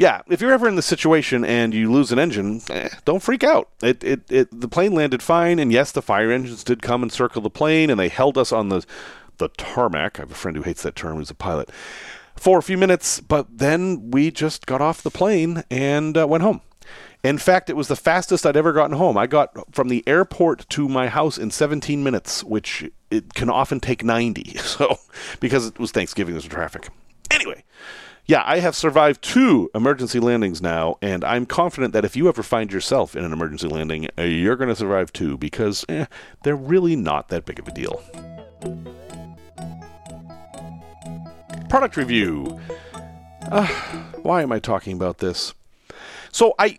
yeah, 0.00 0.22
if 0.28 0.40
you're 0.40 0.52
ever 0.52 0.66
in 0.66 0.76
the 0.76 0.82
situation 0.82 1.44
and 1.44 1.74
you 1.74 1.92
lose 1.92 2.10
an 2.10 2.18
engine, 2.18 2.62
eh, 2.70 2.88
don't 3.04 3.22
freak 3.22 3.44
out. 3.44 3.68
It, 3.82 4.02
it, 4.02 4.20
it, 4.30 4.60
the 4.60 4.66
plane 4.66 4.94
landed 4.94 5.22
fine, 5.22 5.58
and 5.58 5.70
yes, 5.70 5.92
the 5.92 6.00
fire 6.00 6.32
engines 6.32 6.64
did 6.64 6.80
come 6.80 7.02
and 7.02 7.12
circle 7.12 7.42
the 7.42 7.50
plane, 7.50 7.90
and 7.90 8.00
they 8.00 8.08
held 8.08 8.38
us 8.38 8.50
on 8.50 8.70
the, 8.70 8.84
the 9.36 9.48
tarmac. 9.48 10.18
I 10.18 10.22
have 10.22 10.30
a 10.30 10.34
friend 10.34 10.56
who 10.56 10.62
hates 10.62 10.82
that 10.84 10.96
term, 10.96 11.16
who's 11.16 11.30
a 11.30 11.34
pilot, 11.34 11.70
for 12.34 12.58
a 12.58 12.62
few 12.62 12.78
minutes, 12.78 13.20
but 13.20 13.58
then 13.58 14.10
we 14.10 14.30
just 14.30 14.64
got 14.64 14.80
off 14.80 15.02
the 15.02 15.10
plane 15.10 15.64
and 15.70 16.16
uh, 16.16 16.26
went 16.26 16.42
home. 16.42 16.62
In 17.22 17.36
fact, 17.36 17.68
it 17.68 17.76
was 17.76 17.88
the 17.88 17.96
fastest 17.96 18.46
I'd 18.46 18.56
ever 18.56 18.72
gotten 18.72 18.96
home. 18.96 19.18
I 19.18 19.26
got 19.26 19.74
from 19.74 19.88
the 19.88 20.02
airport 20.06 20.66
to 20.70 20.88
my 20.88 21.08
house 21.08 21.36
in 21.36 21.50
17 21.50 22.02
minutes, 22.02 22.42
which 22.42 22.90
it 23.10 23.34
can 23.34 23.50
often 23.50 23.80
take 23.80 24.02
90. 24.02 24.56
So, 24.60 24.96
because 25.40 25.66
it 25.66 25.78
was 25.78 25.90
Thanksgiving, 25.90 26.32
there's 26.32 26.46
traffic. 26.46 26.88
Yeah, 28.26 28.42
I 28.46 28.60
have 28.60 28.76
survived 28.76 29.22
two 29.22 29.70
emergency 29.74 30.20
landings 30.20 30.62
now, 30.62 30.96
and 31.02 31.24
I'm 31.24 31.46
confident 31.46 31.92
that 31.94 32.04
if 32.04 32.16
you 32.16 32.28
ever 32.28 32.42
find 32.42 32.72
yourself 32.72 33.16
in 33.16 33.24
an 33.24 33.32
emergency 33.32 33.66
landing, 33.66 34.08
uh, 34.18 34.22
you're 34.22 34.56
going 34.56 34.68
to 34.68 34.76
survive 34.76 35.12
too, 35.12 35.36
because 35.36 35.84
eh, 35.88 36.06
they're 36.44 36.54
really 36.56 36.96
not 36.96 37.28
that 37.28 37.44
big 37.44 37.58
of 37.58 37.66
a 37.66 37.72
deal. 37.72 38.02
Product 41.68 41.96
review. 41.96 42.60
Uh, 43.50 43.66
why 44.22 44.42
am 44.42 44.52
I 44.52 44.58
talking 44.58 44.92
about 44.94 45.18
this? 45.18 45.54
So 46.32 46.54
I 46.58 46.78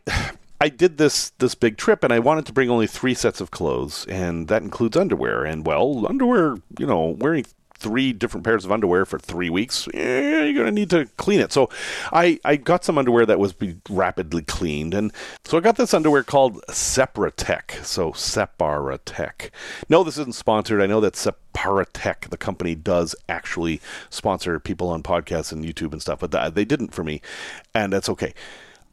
I 0.62 0.70
did 0.70 0.98
this 0.98 1.32
this 1.40 1.56
big 1.56 1.78
trip 1.78 2.04
and 2.04 2.14
I 2.14 2.20
wanted 2.20 2.46
to 2.46 2.54
bring 2.54 2.70
only 2.70 2.88
three 2.88 3.14
sets 3.14 3.42
of 3.42 3.52
clothes 3.52 4.06
and 4.08 4.48
that 4.48 4.62
includes 4.62 4.96
underwear 4.96 5.44
and 5.44 5.66
well 5.66 6.06
underwear 6.08 6.58
you 6.78 6.86
know 6.86 7.16
wearing 7.18 7.46
three 7.82 8.14
different 8.14 8.44
pairs 8.44 8.64
of 8.64 8.72
underwear 8.72 9.06
for 9.06 9.18
three 9.18 9.50
weeks, 9.50 9.88
eh, 9.94 10.44
you're 10.46 10.54
going 10.54 10.66
to 10.68 10.72
need 10.72 10.90
to 10.92 11.08
clean 11.18 11.40
it. 11.40 11.52
So 11.52 11.70
I, 12.14 12.40
I 12.46 12.56
got 12.56 12.86
some 12.86 12.98
underwear 12.98 13.26
that 13.26 13.40
was 13.40 13.56
rapidly 13.90 14.44
cleaned. 14.44 14.94
And 14.94 15.12
so 15.44 15.58
I 15.58 15.62
got 15.62 15.78
this 15.78 15.94
underwear 15.94 16.24
called 16.24 16.62
Separatec. 16.70 17.84
So 17.84 18.12
Separatec. 18.12 19.50
No, 19.90 20.04
this 20.04 20.18
isn't 20.20 20.36
sponsored. 20.36 20.82
I 20.82 20.86
know 20.86 21.02
that 21.02 21.14
Separatec, 21.14 22.30
the 22.30 22.38
company, 22.38 22.76
does 22.76 23.16
actually 23.28 23.82
sponsor 24.10 24.60
people 24.60 24.90
on 24.90 25.02
podcasts 25.02 25.52
and 25.52 25.66
YouTube 25.66 25.92
and 25.92 26.02
stuff, 26.02 26.20
but 26.20 26.54
they 26.54 26.66
didn't 26.66 26.94
for 26.94 27.04
me. 27.04 27.22
And 27.74 27.92
that's 27.92 28.10
okay. 28.10 28.34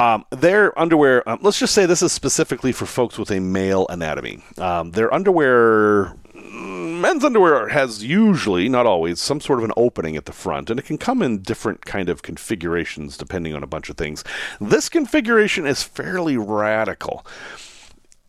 Um, 0.01 0.25
their 0.31 0.79
underwear, 0.79 1.29
um, 1.29 1.41
let's 1.43 1.59
just 1.59 1.75
say 1.75 1.85
this 1.85 2.03
is 2.03 2.13
specifically 2.13 2.71
for 2.71 2.87
folks 2.87 3.19
with 3.19 3.33
a 3.33 3.41
male 3.41 3.87
anatomy. 3.89 4.45
Um, 4.57 4.93
their 4.93 5.13
underwear 5.13 6.15
men's 6.59 7.25
underwear 7.25 7.69
has 7.69 8.05
usually, 8.05 8.69
not 8.69 8.87
always, 8.87 9.21
some 9.21 9.41
sort 9.41 9.59
of 9.59 9.65
an 9.65 9.73
opening 9.77 10.17
at 10.17 10.25
the 10.25 10.33
front, 10.33 10.71
and 10.71 10.79
it 10.79 10.87
can 10.87 10.99
come 10.99 11.23
in 11.23 11.43
different 11.43 11.85
kind 11.85 12.09
of 12.09 12.23
configurations 12.23 13.17
depending 13.17 13.55
on 13.55 13.63
a 13.63 13.67
bunch 13.67 13.89
of 13.89 13.97
things. 13.97 14.25
This 14.61 14.89
configuration 14.89 15.67
is 15.67 15.83
fairly 15.83 16.37
radical. 16.37 17.25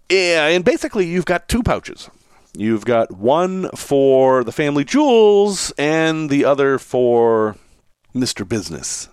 And 0.09 0.65
basically, 0.65 1.05
you've 1.05 1.25
got 1.25 1.47
two 1.47 1.63
pouches. 1.63 2.09
You've 2.53 2.85
got 2.85 3.11
one 3.11 3.69
for 3.71 4.43
the 4.43 4.51
family 4.51 4.83
jewels 4.83 5.71
and 5.77 6.29
the 6.29 6.45
other 6.45 6.79
for 6.79 7.55
Mr. 8.15 8.47
Business. 8.47 9.09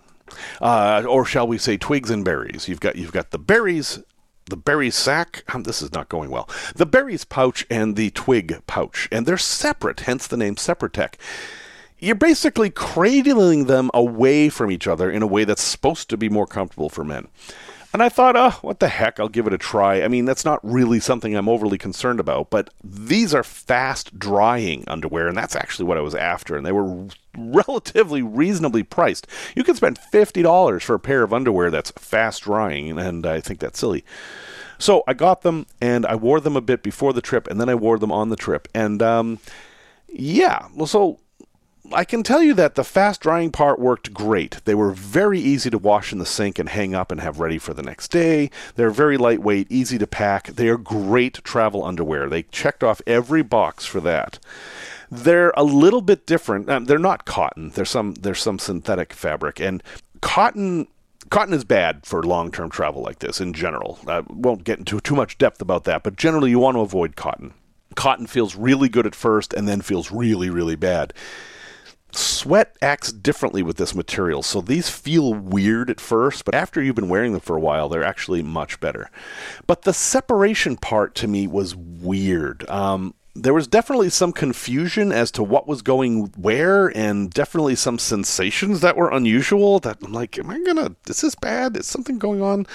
Uh, 0.61 1.05
or 1.09 1.25
shall 1.25 1.47
we 1.47 1.59
say 1.59 1.77
twigs 1.77 2.11
and 2.11 2.25
berries. 2.25 2.69
You've 2.69 2.81
got 2.81 2.97
you've 2.97 3.13
got 3.13 3.31
the 3.31 3.39
berries 3.39 4.03
the 4.49 4.57
berries 4.57 4.95
sack. 4.95 5.45
Um, 5.53 5.65
this 5.65 5.83
is 5.83 5.93
not 5.93 6.09
going 6.09 6.31
well. 6.31 6.49
The 6.75 6.87
berries 6.87 7.25
pouch 7.25 7.67
and 7.71 7.97
the 7.97 8.11
twig 8.11 8.63
pouch, 8.67 9.09
and 9.11 9.27
they're 9.27 9.39
separate, 9.39 10.01
hence 10.01 10.27
the 10.27 10.37
name 10.37 10.57
Separatec. 10.57 11.15
You're 11.99 12.15
basically 12.15 12.71
cradling 12.71 13.67
them 13.67 13.91
away 13.95 14.49
from 14.49 14.71
each 14.71 14.87
other 14.87 15.11
in 15.11 15.23
a 15.23 15.27
way 15.27 15.45
that's 15.45 15.63
supposed 15.63 16.11
to 16.11 16.17
be 16.17 16.29
more 16.29 16.47
comfortable 16.47 16.91
for 16.91 17.05
men. 17.05 17.29
And 17.93 18.03
I 18.03 18.09
thought, 18.09 18.37
oh, 18.37 18.59
what 18.63 18.81
the 18.81 18.89
heck, 18.89 19.19
I'll 19.19 19.29
give 19.29 19.47
it 19.47 19.53
a 19.53 19.59
try. 19.59 20.03
I 20.03 20.09
mean, 20.09 20.25
that's 20.25 20.45
not 20.45 20.61
really 20.63 21.01
something 21.01 21.35
I'm 21.35 21.49
overly 21.49 21.79
concerned 21.79 22.21
about, 22.21 22.51
but 22.51 22.71
these 22.85 23.35
are 23.35 23.43
fast 23.43 24.19
drying 24.19 24.85
underwear, 24.87 25.29
and 25.29 25.37
that's 25.37 25.57
actually 25.57 25.87
what 25.87 25.97
I 25.97 26.03
was 26.03 26.15
after. 26.15 26.57
And 26.57 26.67
they 26.67 26.73
were 26.73 27.07
relatively 27.37 28.23
reasonably 28.23 28.83
priced. 28.83 29.27
You 29.55 29.65
can 29.65 29.77
spend 29.77 29.99
$50 30.13 30.83
for 30.83 30.95
a 30.95 31.01
pair 31.01 31.23
of 31.23 31.33
underwear 31.33 31.71
that's 31.71 31.91
fast 31.93 32.43
drying, 32.43 32.99
and 32.99 33.27
I 33.27 33.41
think 33.41 33.61
that's 33.61 33.79
silly. 33.79 34.05
So 34.79 35.03
I 35.07 35.15
got 35.15 35.43
them, 35.43 35.67
and 35.81 36.05
I 36.05 36.17
wore 36.17 36.41
them 36.41 36.57
a 36.57 36.61
bit 36.61 36.83
before 36.83 37.13
the 37.13 37.23
trip, 37.23 37.47
and 37.47 37.61
then 37.61 37.69
I 37.69 37.75
wore 37.75 37.99
them 37.99 38.13
on 38.13 38.29
the 38.29 38.37
trip. 38.37 38.69
And 38.75 39.03
um, 39.03 39.39
yeah, 40.09 40.69
well, 40.75 40.87
so 40.87 41.21
I 41.93 42.05
can 42.05 42.23
tell 42.23 42.43
you 42.43 42.55
that 42.55 42.75
the 42.75 42.85
fast 42.85 43.21
drying 43.21 43.51
part 43.51 43.79
worked 43.79 44.13
great. 44.13 44.61
They 44.65 44.75
were 44.75 44.93
very 44.93 45.41
easy 45.41 45.71
to 45.71 45.79
wash 45.79 46.13
in 46.13 46.19
the 46.19 46.27
sink 46.27 46.59
and 46.59 46.69
hang 46.69 46.95
up 46.95 47.13
and 47.13 47.21
have 47.21 47.41
ready 47.41 47.59
for 47.59 47.75
the 47.75 47.83
next 47.83 48.11
day. 48.11 48.51
They're 48.75 48.91
very 48.91 49.17
lightweight, 49.17 49.71
easy 49.71 49.99
to 49.99 50.07
pack. 50.07 50.49
They 50.49 50.69
are 50.69 50.77
great 50.77 51.43
travel 51.45 51.85
underwear. 51.85 52.29
They 52.29 52.45
checked 52.45 52.83
off 52.83 53.03
every 53.07 53.43
box 53.43 53.85
for 53.85 54.01
that. 54.01 54.39
They're 55.11 55.53
a 55.57 55.65
little 55.65 56.01
bit 56.01 56.27
different. 56.27 56.69
Um, 56.69 56.87
they're 56.87 56.99
not 56.99 57.25
cotton. 57.25 57.71
There's 57.71 57.91
some 57.91 58.15
there's 58.15 58.41
some 58.41 58.59
synthetic 58.59 59.13
fabric 59.13 59.61
and 59.61 59.83
cotton 60.21 60.89
cotton 61.31 61.55
is 61.55 61.65
bad 61.65 62.05
for 62.05 62.23
long-term 62.23 62.71
travel 62.71 63.03
like 63.03 63.21
this 63.21 63.41
in 63.41 63.53
general. 63.53 63.99
I 64.07 64.21
won't 64.29 64.65
get 64.65 64.79
into 64.79 65.01
too 65.01 65.15
much 65.15 65.39
depth 65.39 65.63
about 65.63 65.85
that, 65.85 66.03
but 66.03 66.17
generally 66.17 66.51
you 66.51 66.59
want 66.59 66.77
to 66.77 66.81
avoid 66.81 67.17
cotton. 67.17 67.55
Cotton 67.95 68.27
feels 68.27 68.57
really 68.57 68.89
good 68.89 69.07
at 69.07 69.15
first 69.15 69.53
and 69.55 69.69
then 69.69 69.81
feels 69.81 70.11
really 70.11 70.51
really 70.51 70.77
bad 70.77 71.13
sweat 72.13 72.77
acts 72.81 73.13
differently 73.13 73.63
with 73.63 73.77
this 73.77 73.95
material, 73.95 74.43
so 74.43 74.61
these 74.61 74.89
feel 74.89 75.35
weird 75.35 75.91
at 75.91 76.01
first, 76.01 76.45
but 76.45 76.55
after 76.55 76.83
you've 76.83 76.95
been 76.95 77.09
wearing 77.09 77.33
them 77.33 77.41
for 77.41 77.57
a 77.57 77.61
while, 77.61 77.89
they're 77.89 78.05
actually 78.05 78.43
much 78.43 78.81
better. 78.81 79.11
But 79.67 79.83
the 79.83 79.93
separation 79.93 80.77
part 80.77 81.15
to 81.17 81.29
me 81.29 81.47
was 81.47 81.75
weird. 81.77 82.69
Um, 82.71 83.15
there 83.35 83.55
was 83.55 83.67
definitely 83.67 84.09
some 84.09 84.33
confusion 84.33 85.13
as 85.13 85.31
to 85.33 85.43
what 85.43 85.69
was 85.69 85.83
going 85.83 86.33
where, 86.39 86.97
and 86.97 87.31
definitely 87.31 87.75
some 87.75 87.99
sensations 87.99 88.81
that 88.81 88.97
were 88.97 89.11
unusual. 89.11 89.79
That 89.79 89.99
I'm 90.03 90.13
like, 90.13 90.39
am 90.39 90.51
I 90.51 90.61
gonna? 90.63 90.97
Is 91.09 91.21
this 91.21 91.35
bad? 91.35 91.77
Is 91.77 91.87
something 91.87 92.19
going 92.19 92.41
on? 92.41 92.67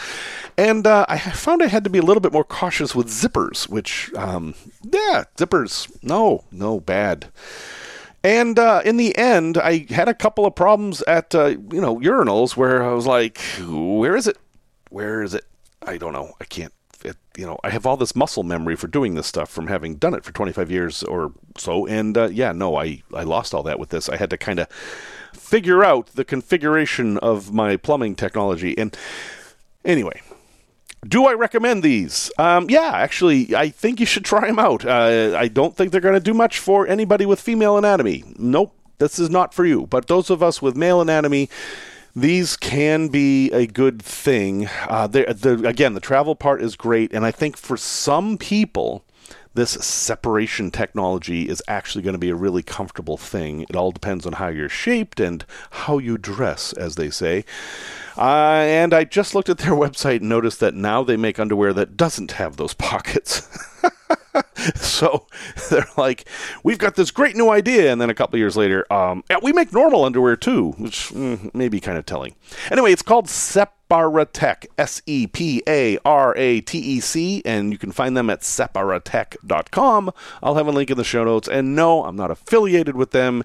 And 0.58 0.86
uh, 0.86 1.06
I 1.10 1.18
found 1.18 1.64
I 1.64 1.68
had 1.68 1.84
to 1.86 1.90
be 1.90 2.00
a 2.00 2.04
little 2.04 2.22
bit 2.22 2.34
more 2.34 2.44
cautious 2.44 2.94
with 2.94 3.08
zippers, 3.08 3.70
which, 3.70 4.14
um, 4.14 4.54
yeah, 4.84 5.24
zippers, 5.38 5.92
no, 6.04 6.44
no, 6.52 6.80
bad. 6.80 7.28
And 8.24 8.60
uh, 8.60 8.82
in 8.86 8.98
the 8.98 9.18
end, 9.18 9.58
I 9.58 9.88
had 9.90 10.08
a 10.08 10.14
couple 10.14 10.46
of 10.46 10.54
problems 10.54 11.02
at 11.04 11.34
uh, 11.34 11.48
you 11.48 11.82
know 11.82 12.00
urinals 12.00 12.56
where 12.56 12.84
I 12.84 12.94
was 12.94 13.08
like, 13.08 13.40
"Where 13.60 14.16
is 14.16 14.28
it? 14.28 14.38
Where 14.90 15.24
is 15.24 15.34
it? 15.34 15.46
I 15.82 15.98
don't 15.98 16.14
know. 16.14 16.34
I 16.40 16.46
can't." 16.46 16.74
It, 17.04 17.18
you 17.36 17.48
know, 17.48 17.58
I 17.64 17.72
have 17.72 17.88
all 17.88 17.98
this 17.98 18.16
muscle 18.16 18.44
memory 18.44 18.76
for 18.76 18.88
doing 18.88 19.16
this 19.16 19.26
stuff 19.26 19.50
from 19.50 19.66
having 19.66 19.96
done 19.96 20.14
it 20.14 20.24
for 20.24 20.32
25 20.32 20.70
years 20.70 21.02
or 21.02 21.34
so. 21.58 21.88
And 21.88 22.16
uh, 22.16 22.30
yeah, 22.32 22.52
no, 22.52 22.76
I 22.78 23.02
I 23.12 23.24
lost 23.24 23.56
all 23.56 23.64
that 23.64 23.80
with 23.80 23.90
this. 23.90 24.08
I 24.08 24.18
had 24.18 24.30
to 24.30 24.38
kind 24.38 24.60
of 24.60 24.68
figure 25.34 25.84
out 25.84 26.08
the 26.14 26.24
configuration 26.24 27.18
of 27.18 27.52
my 27.52 27.76
plumbing 27.76 28.14
technology. 28.16 28.78
And 28.78 28.96
anyway, 29.84 30.22
do 31.08 31.26
I 31.26 31.34
recommend 31.34 31.84
these? 31.84 32.32
Um, 32.38 32.70
yeah, 32.70 32.92
actually, 32.94 33.56
I 33.56 33.70
think 33.70 34.00
you 34.00 34.06
should 34.06 34.26
try 34.26 34.48
them 34.48 34.60
out. 34.60 34.86
Uh, 34.86 35.36
I 35.38 35.48
don't 35.48 35.76
think 35.76 35.92
they're 35.92 36.02
going 36.02 36.14
to 36.14 36.20
do 36.20 36.34
much 36.34 36.60
for 36.60 36.88
anybody 36.88 37.26
with 37.26 37.42
female 37.42 37.78
anatomy. 37.78 38.24
Nope, 38.38 38.76
this 39.00 39.18
is 39.18 39.30
not 39.30 39.54
for 39.54 39.66
you. 39.66 39.88
But 39.88 40.08
those 40.08 40.30
of 40.30 40.44
us 40.44 40.62
with 40.62 40.76
male 40.76 41.02
anatomy, 41.02 41.50
these 42.16 42.56
can 42.56 43.08
be 43.08 43.52
a 43.52 43.66
good 43.66 44.02
thing. 44.02 44.68
Uh, 44.88 45.08
again, 45.14 45.94
the 45.94 46.00
travel 46.00 46.36
part 46.36 46.62
is 46.62 46.76
great, 46.76 47.14
and 47.14 47.26
I 47.26 47.32
think 47.32 47.58
for 47.58 47.78
some 47.78 48.38
people, 48.38 49.04
this 49.54 49.72
separation 49.72 50.72
technology 50.72 51.50
is 51.50 51.62
actually 51.68 52.02
going 52.02 52.14
to 52.14 52.20
be 52.20 52.30
a 52.30 52.36
really 52.36 52.64
comfortable 52.64 53.18
thing. 53.18 53.62
It 53.64 53.76
all 53.76 53.92
depends 53.92 54.26
on 54.26 54.34
how 54.34 54.48
you're 54.48 54.70
shaped 54.70 55.20
and 55.20 55.46
how 55.72 55.98
you 55.98 56.18
dress, 56.18 56.74
as 56.74 56.96
they 56.96 57.10
say. 57.10 57.44
Uh, 58.18 58.64
and 58.66 58.94
I 58.94 59.04
just 59.04 59.36
looked 59.36 59.50
at 59.50 59.58
their 59.58 59.72
website 59.72 60.18
and 60.18 60.30
noticed 60.30 60.60
that 60.62 60.74
now 60.74 61.04
they 61.04 61.18
make 61.18 61.40
underwear 61.40 61.74
that 61.74 61.98
doesn't 61.98 62.34
have 62.34 62.58
those 62.58 62.74
pockets. 62.76 63.48
so 64.76 65.28
they're 65.70 65.86
like, 65.98 66.28
we've 66.64 66.78
got 66.78 66.96
this 66.96 67.12
great 67.12 67.36
new 67.36 67.50
idea. 67.50 67.92
And 67.92 68.00
then 68.00 68.10
a 68.10 68.14
couple 68.14 68.38
years 68.40 68.58
later, 68.58 68.92
um, 68.92 69.24
we 69.42 69.54
make 69.54 69.74
normal 69.74 70.06
underwear 70.06 70.36
too, 70.36 70.72
which 70.78 71.10
mm, 71.10 71.54
may 71.54 71.70
be 71.70 71.80
kind 71.80 71.98
of 71.98 72.06
telling. 72.06 72.36
Anyway, 72.70 72.92
it's 72.92 73.02
called 73.02 73.28
Separatec, 73.28 74.66
S 74.78 75.02
E 75.06 75.28
P 75.28 75.64
A 75.68 75.98
R 76.06 76.36
A 76.38 76.62
T 76.62 76.80
E 76.80 77.00
C, 77.00 77.42
and 77.46 77.72
you 77.72 77.78
can 77.78 77.92
find 77.92 78.16
them 78.16 78.30
at 78.30 78.42
separatec.com. 78.42 80.12
I'll 80.42 80.56
have 80.56 80.68
a 80.68 80.72
link 80.72 80.90
in 80.90 80.98
the 80.98 81.04
show 81.04 81.24
notes. 81.24 81.48
And 81.48 81.76
no, 81.76 82.06
I'm 82.06 82.16
not 82.16 82.32
affiliated 82.32 82.96
with 82.96 83.12
them, 83.12 83.44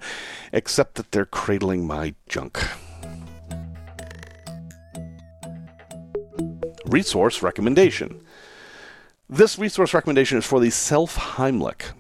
except 0.52 0.94
that 0.96 1.12
they're 1.12 1.26
cradling 1.26 1.86
my 1.86 2.14
junk. 2.28 2.62
Resource 6.86 7.42
recommendation. 7.42 8.22
This 9.28 9.58
resource 9.58 9.92
recommendation 9.92 10.38
is 10.38 10.46
for 10.46 10.60
the 10.60 10.70
self 10.70 11.16
Heimlich. 11.16 11.90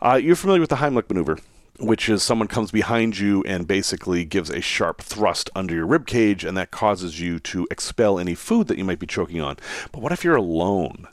Uh, 0.00 0.20
you're 0.22 0.36
familiar 0.36 0.60
with 0.60 0.70
the 0.70 0.76
Heimlich 0.76 1.08
maneuver, 1.08 1.38
which 1.80 2.08
is 2.08 2.22
someone 2.22 2.46
comes 2.46 2.70
behind 2.70 3.18
you 3.18 3.42
and 3.42 3.66
basically 3.66 4.24
gives 4.24 4.50
a 4.50 4.60
sharp 4.60 5.02
thrust 5.02 5.50
under 5.56 5.74
your 5.74 5.84
rib 5.84 6.06
cage, 6.06 6.44
and 6.44 6.56
that 6.56 6.70
causes 6.70 7.18
you 7.18 7.40
to 7.40 7.66
expel 7.72 8.20
any 8.20 8.36
food 8.36 8.68
that 8.68 8.78
you 8.78 8.84
might 8.84 9.00
be 9.00 9.06
choking 9.06 9.40
on. 9.40 9.56
But 9.90 10.00
what 10.00 10.12
if 10.12 10.22
you're 10.22 10.36
alone? 10.36 11.08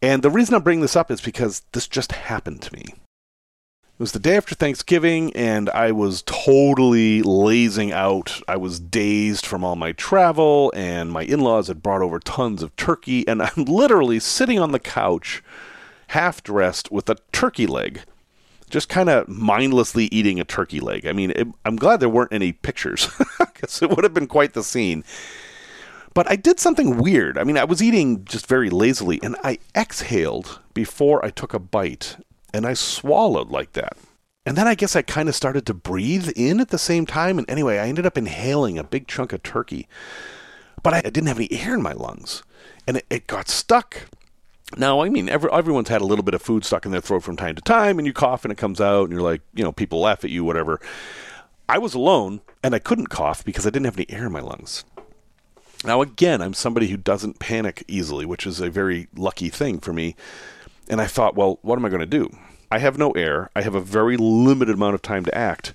And 0.00 0.22
the 0.22 0.30
reason 0.30 0.54
I'm 0.54 0.62
bringing 0.62 0.82
this 0.82 0.94
up 0.94 1.10
is 1.10 1.20
because 1.20 1.62
this 1.72 1.88
just 1.88 2.12
happened 2.12 2.62
to 2.62 2.72
me. 2.72 2.84
It 3.98 4.02
was 4.02 4.12
the 4.12 4.20
day 4.20 4.36
after 4.36 4.54
Thanksgiving, 4.54 5.34
and 5.34 5.68
I 5.70 5.90
was 5.90 6.22
totally 6.22 7.20
lazing 7.20 7.90
out. 7.90 8.40
I 8.46 8.56
was 8.56 8.78
dazed 8.78 9.44
from 9.44 9.64
all 9.64 9.74
my 9.74 9.90
travel, 9.90 10.72
and 10.76 11.10
my 11.10 11.22
in 11.22 11.40
laws 11.40 11.66
had 11.66 11.82
brought 11.82 12.00
over 12.00 12.20
tons 12.20 12.62
of 12.62 12.76
turkey, 12.76 13.26
and 13.26 13.42
I'm 13.56 13.64
literally 13.64 14.20
sitting 14.20 14.60
on 14.60 14.70
the 14.70 14.78
couch, 14.78 15.42
half 16.10 16.44
dressed, 16.44 16.92
with 16.92 17.10
a 17.10 17.16
turkey 17.32 17.66
leg, 17.66 18.02
just 18.70 18.88
kind 18.88 19.08
of 19.08 19.26
mindlessly 19.26 20.04
eating 20.12 20.38
a 20.38 20.44
turkey 20.44 20.78
leg. 20.78 21.04
I 21.04 21.12
mean, 21.12 21.32
it, 21.32 21.48
I'm 21.64 21.74
glad 21.74 21.98
there 21.98 22.08
weren't 22.08 22.32
any 22.32 22.52
pictures, 22.52 23.08
because 23.40 23.82
it 23.82 23.90
would 23.90 24.04
have 24.04 24.14
been 24.14 24.28
quite 24.28 24.52
the 24.52 24.62
scene. 24.62 25.02
But 26.14 26.30
I 26.30 26.36
did 26.36 26.60
something 26.60 26.98
weird. 26.98 27.36
I 27.36 27.42
mean, 27.42 27.58
I 27.58 27.64
was 27.64 27.82
eating 27.82 28.24
just 28.26 28.46
very 28.46 28.70
lazily, 28.70 29.18
and 29.24 29.34
I 29.42 29.58
exhaled 29.74 30.60
before 30.72 31.24
I 31.24 31.30
took 31.30 31.52
a 31.52 31.58
bite 31.58 32.16
and 32.52 32.66
I 32.66 32.74
swallowed 32.74 33.50
like 33.50 33.72
that. 33.72 33.96
And 34.46 34.56
then 34.56 34.66
I 34.66 34.74
guess 34.74 34.96
I 34.96 35.02
kind 35.02 35.28
of 35.28 35.34
started 35.34 35.66
to 35.66 35.74
breathe 35.74 36.30
in 36.34 36.60
at 36.60 36.68
the 36.70 36.78
same 36.78 37.04
time. 37.04 37.38
And 37.38 37.48
anyway, 37.50 37.78
I 37.78 37.88
ended 37.88 38.06
up 38.06 38.16
inhaling 38.16 38.78
a 38.78 38.84
big 38.84 39.06
chunk 39.06 39.32
of 39.32 39.42
turkey. 39.42 39.86
But 40.82 40.94
I 40.94 41.02
didn't 41.02 41.26
have 41.26 41.38
any 41.38 41.52
air 41.52 41.74
in 41.74 41.82
my 41.82 41.92
lungs. 41.92 42.42
And 42.86 42.96
it, 42.96 43.06
it 43.10 43.26
got 43.26 43.48
stuck. 43.48 44.08
Now, 44.76 45.00
I 45.00 45.08
mean, 45.08 45.28
every, 45.28 45.50
everyone's 45.52 45.88
had 45.88 46.00
a 46.00 46.06
little 46.06 46.22
bit 46.22 46.34
of 46.34 46.42
food 46.42 46.64
stuck 46.64 46.86
in 46.86 46.92
their 46.92 47.00
throat 47.00 47.22
from 47.22 47.36
time 47.36 47.54
to 47.56 47.62
time, 47.62 47.98
and 47.98 48.06
you 48.06 48.12
cough 48.12 48.44
and 48.44 48.52
it 48.52 48.58
comes 48.58 48.80
out, 48.80 49.04
and 49.04 49.12
you're 49.12 49.22
like, 49.22 49.40
you 49.54 49.64
know, 49.64 49.72
people 49.72 50.00
laugh 50.00 50.24
at 50.24 50.30
you, 50.30 50.44
whatever. 50.44 50.80
I 51.68 51.78
was 51.78 51.94
alone, 51.94 52.40
and 52.62 52.74
I 52.74 52.78
couldn't 52.78 53.08
cough 53.08 53.44
because 53.44 53.66
I 53.66 53.70
didn't 53.70 53.86
have 53.86 53.96
any 53.96 54.10
air 54.10 54.26
in 54.26 54.32
my 54.32 54.40
lungs. 54.40 54.84
Now, 55.84 56.02
again, 56.02 56.42
I'm 56.42 56.54
somebody 56.54 56.88
who 56.88 56.96
doesn't 56.96 57.38
panic 57.38 57.84
easily, 57.86 58.26
which 58.26 58.46
is 58.46 58.60
a 58.60 58.68
very 58.68 59.08
lucky 59.14 59.48
thing 59.48 59.78
for 59.78 59.92
me. 59.92 60.16
And 60.88 61.00
I 61.00 61.06
thought, 61.06 61.36
well, 61.36 61.58
what 61.62 61.78
am 61.78 61.84
I 61.84 61.88
going 61.88 62.00
to 62.00 62.06
do? 62.06 62.30
I 62.70 62.78
have 62.78 62.98
no 62.98 63.12
air. 63.12 63.50
I 63.56 63.62
have 63.62 63.74
a 63.74 63.80
very 63.80 64.16
limited 64.16 64.74
amount 64.74 64.94
of 64.94 65.02
time 65.02 65.24
to 65.24 65.36
act. 65.36 65.74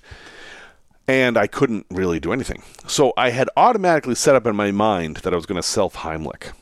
And 1.06 1.36
I 1.36 1.46
couldn't 1.46 1.86
really 1.90 2.18
do 2.18 2.32
anything. 2.32 2.62
So 2.86 3.12
I 3.16 3.30
had 3.30 3.50
automatically 3.56 4.14
set 4.14 4.34
up 4.34 4.46
in 4.46 4.56
my 4.56 4.70
mind 4.70 5.18
that 5.18 5.32
I 5.32 5.36
was 5.36 5.46
going 5.46 5.60
to 5.60 5.66
self 5.66 5.96
Heimlich. 5.96 6.52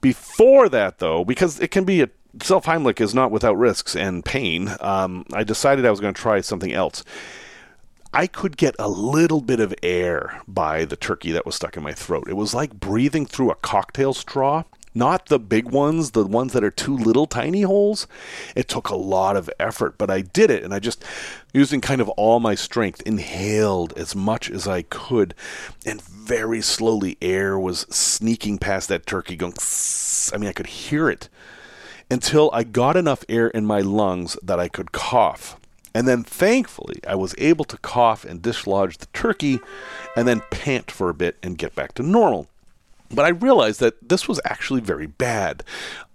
Before 0.00 0.68
that, 0.68 0.98
though, 0.98 1.24
because 1.24 1.58
it 1.60 1.70
can 1.70 1.84
be 1.84 2.02
a 2.02 2.10
self 2.42 2.66
Heimlich 2.66 3.00
is 3.00 3.14
not 3.14 3.30
without 3.30 3.56
risks 3.56 3.96
and 3.96 4.24
pain, 4.24 4.74
um, 4.80 5.24
I 5.32 5.42
decided 5.42 5.86
I 5.86 5.90
was 5.90 6.00
going 6.00 6.12
to 6.12 6.20
try 6.20 6.40
something 6.40 6.72
else. 6.72 7.02
I 8.12 8.26
could 8.26 8.56
get 8.56 8.74
a 8.78 8.88
little 8.88 9.40
bit 9.40 9.60
of 9.60 9.74
air 9.82 10.40
by 10.48 10.84
the 10.84 10.96
turkey 10.96 11.32
that 11.32 11.44
was 11.44 11.54
stuck 11.54 11.76
in 11.76 11.82
my 11.82 11.92
throat. 11.92 12.28
It 12.28 12.36
was 12.36 12.54
like 12.54 12.78
breathing 12.78 13.26
through 13.26 13.50
a 13.50 13.56
cocktail 13.56 14.14
straw 14.14 14.64
not 14.96 15.26
the 15.26 15.38
big 15.38 15.70
ones, 15.70 16.12
the 16.12 16.26
ones 16.26 16.52
that 16.54 16.64
are 16.64 16.70
two 16.70 16.96
little 16.96 17.26
tiny 17.26 17.62
holes. 17.62 18.06
It 18.56 18.66
took 18.66 18.88
a 18.88 18.96
lot 18.96 19.36
of 19.36 19.50
effort, 19.60 19.98
but 19.98 20.10
I 20.10 20.22
did 20.22 20.50
it 20.50 20.64
and 20.64 20.72
I 20.72 20.78
just 20.78 21.04
using 21.52 21.80
kind 21.80 22.00
of 22.00 22.08
all 22.10 22.40
my 22.40 22.54
strength 22.54 23.02
inhaled 23.02 23.92
as 23.96 24.16
much 24.16 24.50
as 24.50 24.66
I 24.66 24.82
could 24.82 25.34
and 25.84 26.00
very 26.02 26.60
slowly 26.62 27.18
air 27.20 27.58
was 27.58 27.80
sneaking 27.90 28.58
past 28.58 28.88
that 28.88 29.06
turkey 29.06 29.36
going 29.36 29.54
I 30.32 30.38
mean 30.38 30.48
I 30.48 30.52
could 30.52 30.66
hear 30.66 31.08
it 31.10 31.28
until 32.10 32.50
I 32.52 32.64
got 32.64 32.96
enough 32.96 33.24
air 33.28 33.48
in 33.48 33.66
my 33.66 33.80
lungs 33.80 34.36
that 34.42 34.58
I 34.58 34.68
could 34.68 34.92
cough. 34.92 35.58
And 35.94 36.06
then 36.06 36.22
thankfully, 36.22 37.00
I 37.06 37.14
was 37.14 37.34
able 37.38 37.64
to 37.64 37.78
cough 37.78 38.24
and 38.24 38.42
dislodge 38.42 38.98
the 38.98 39.06
turkey 39.06 39.60
and 40.14 40.28
then 40.28 40.42
pant 40.50 40.90
for 40.90 41.08
a 41.08 41.14
bit 41.14 41.36
and 41.42 41.56
get 41.56 41.74
back 41.74 41.94
to 41.94 42.02
normal. 42.02 42.48
But 43.10 43.24
I 43.24 43.28
realized 43.28 43.80
that 43.80 44.08
this 44.08 44.28
was 44.28 44.40
actually 44.44 44.80
very 44.80 45.06
bad. 45.06 45.62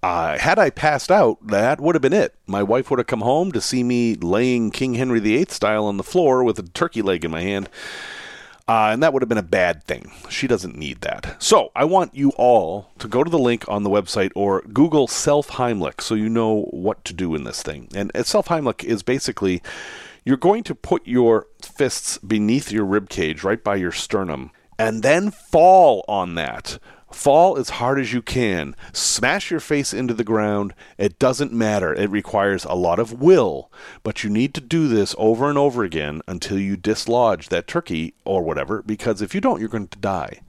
Uh, 0.04 0.38
had 0.38 0.60
I 0.60 0.70
passed 0.70 1.12
out, 1.12 1.46
that 1.48 1.80
would 1.80 1.96
have 1.96 2.02
been 2.02 2.14
it. 2.14 2.36
My 2.48 2.64
wife 2.64 2.90
would 2.90 3.00
have 3.00 3.08
come 3.08 3.22
home 3.22 3.52
to 3.52 3.62
see 3.62 3.84
me 3.84 4.16
laying 4.16 4.72
King 4.72 4.96
Henry 4.96 5.20
VIII 5.20 5.46
style 5.50 5.86
on 5.86 5.98
the 5.98 6.04
floor 6.04 6.44
with 6.44 6.60
a 6.60 6.64
turkey 6.64 7.02
leg 7.02 7.24
in 7.24 7.32
my 7.32 7.42
hand. 7.42 7.70
Uh, 8.68 8.92
and 8.94 9.04
that 9.04 9.12
would 9.12 9.22
have 9.22 9.30
been 9.30 9.38
a 9.38 9.44
bad 9.44 9.84
thing. 9.84 10.12
She 10.30 10.48
doesn't 10.48 10.78
need 10.78 11.02
that. 11.02 11.36
So 11.42 11.72
I 11.76 11.84
want 11.84 12.16
you 12.16 12.30
all 12.38 12.90
to 13.00 13.08
go 13.08 13.24
to 13.24 13.30
the 13.30 13.40
link 13.40 13.68
on 13.68 13.84
the 13.84 13.90
website 13.90 14.32
or 14.36 14.62
Google 14.62 15.08
self 15.08 15.50
Heimlich 15.50 16.00
so 16.02 16.16
you 16.16 16.30
know 16.30 16.68
what 16.72 17.04
to 17.06 17.14
do 17.14 17.36
in 17.36 17.44
this 17.44 17.62
thing. 17.62 17.90
And 17.94 18.12
self 18.26 18.48
Heimlich 18.48 18.84
is 18.84 19.04
basically 19.04 19.62
you're 20.24 20.38
going 20.38 20.64
to 20.64 20.76
put 20.76 21.06
your 21.08 21.48
fists 21.62 22.18
beneath 22.20 22.72
your 22.72 22.86
rib 22.86 23.10
cage, 23.10 23.44
right 23.44 23.62
by 23.64 23.76
your 23.76 23.92
sternum 23.92 24.52
and 24.82 25.04
then 25.04 25.30
fall 25.30 26.04
on 26.08 26.34
that. 26.34 26.80
Fall 27.12 27.56
as 27.56 27.72
hard 27.72 28.00
as 28.00 28.14
you 28.14 28.22
can. 28.24 28.76
Smash 28.94 29.52
your 29.52 29.60
face 29.60 29.94
into 29.94 30.16
the 30.16 30.24
ground. 30.24 30.74
It 30.98 31.20
doesn't 31.20 31.54
matter. 31.54 31.94
It 31.94 32.10
requires 32.10 32.66
a 32.66 32.74
lot 32.74 32.98
of 32.98 33.22
will, 33.22 33.72
but 34.02 34.24
you 34.24 34.30
need 34.30 34.56
to 34.56 34.62
do 34.62 34.88
this 34.88 35.14
over 35.20 35.50
and 35.50 35.58
over 35.58 35.84
again 35.84 36.22
until 36.28 36.58
you 36.58 36.78
dislodge 36.78 37.50
that 37.50 37.68
turkey 37.68 38.16
or 38.26 38.42
whatever, 38.42 38.82
because 38.82 39.22
if 39.22 39.36
you 39.36 39.42
don't, 39.42 39.60
you're 39.60 39.70
going 39.70 39.88
to 39.88 40.00
die. 40.00 40.42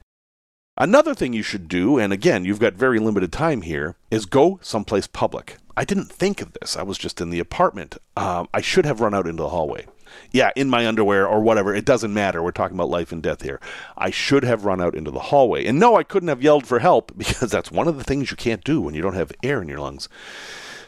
Another 0.79 1.15
thing 1.15 1.35
you 1.35 1.43
should 1.43 1.69
do, 1.69 1.99
and 1.99 2.11
again, 2.11 2.47
you've 2.47 2.59
got 2.59 2.73
very 2.73 2.99
limited 2.99 3.33
time 3.33 3.61
here, 3.61 3.97
is 4.11 4.25
go 4.25 4.59
someplace 4.63 5.07
public. 5.07 5.59
I 5.77 5.85
didn't 5.85 6.11
think 6.11 6.41
of 6.41 6.55
this. 6.55 6.75
I 6.75 6.83
was 6.83 6.97
just 6.97 7.21
in 7.21 7.29
the 7.29 7.41
apartment. 7.41 7.99
Um, 8.17 8.49
I 8.55 8.63
should 8.63 8.87
have 8.87 9.01
run 9.01 9.13
out 9.13 9.27
into 9.27 9.43
the 9.43 9.51
hallway 9.51 9.87
yeah, 10.31 10.51
in 10.57 10.71
my 10.71 10.87
underwear 10.87 11.27
or 11.27 11.41
whatever. 11.41 11.75
It 11.75 11.85
doesn't 11.85 12.13
matter. 12.13 12.43
We're 12.43 12.53
talking 12.53 12.77
about 12.77 12.91
life 12.91 13.13
and 13.13 13.23
death 13.23 13.43
here. 13.43 13.61
I 13.97 14.11
should 14.11 14.45
have 14.45 14.65
run 14.65 14.81
out 14.81 14.95
into 14.95 15.11
the 15.11 15.21
hallway. 15.21 15.67
And 15.67 15.79
no, 15.79 15.97
I 15.97 16.03
couldn't 16.03 16.29
have 16.29 16.43
yelled 16.43 16.67
for 16.67 16.79
help 16.79 17.13
because 17.19 17.51
that's 17.51 17.71
one 17.71 17.89
of 17.89 17.99
the 17.99 18.05
things 18.05 18.31
you 18.31 18.37
can't 18.37 18.65
do 18.65 18.81
when 18.81 18.95
you 18.95 19.03
don't 19.03 19.15
have 19.15 19.33
air 19.43 19.63
in 19.63 19.69
your 19.69 19.81
lungs. 19.81 20.09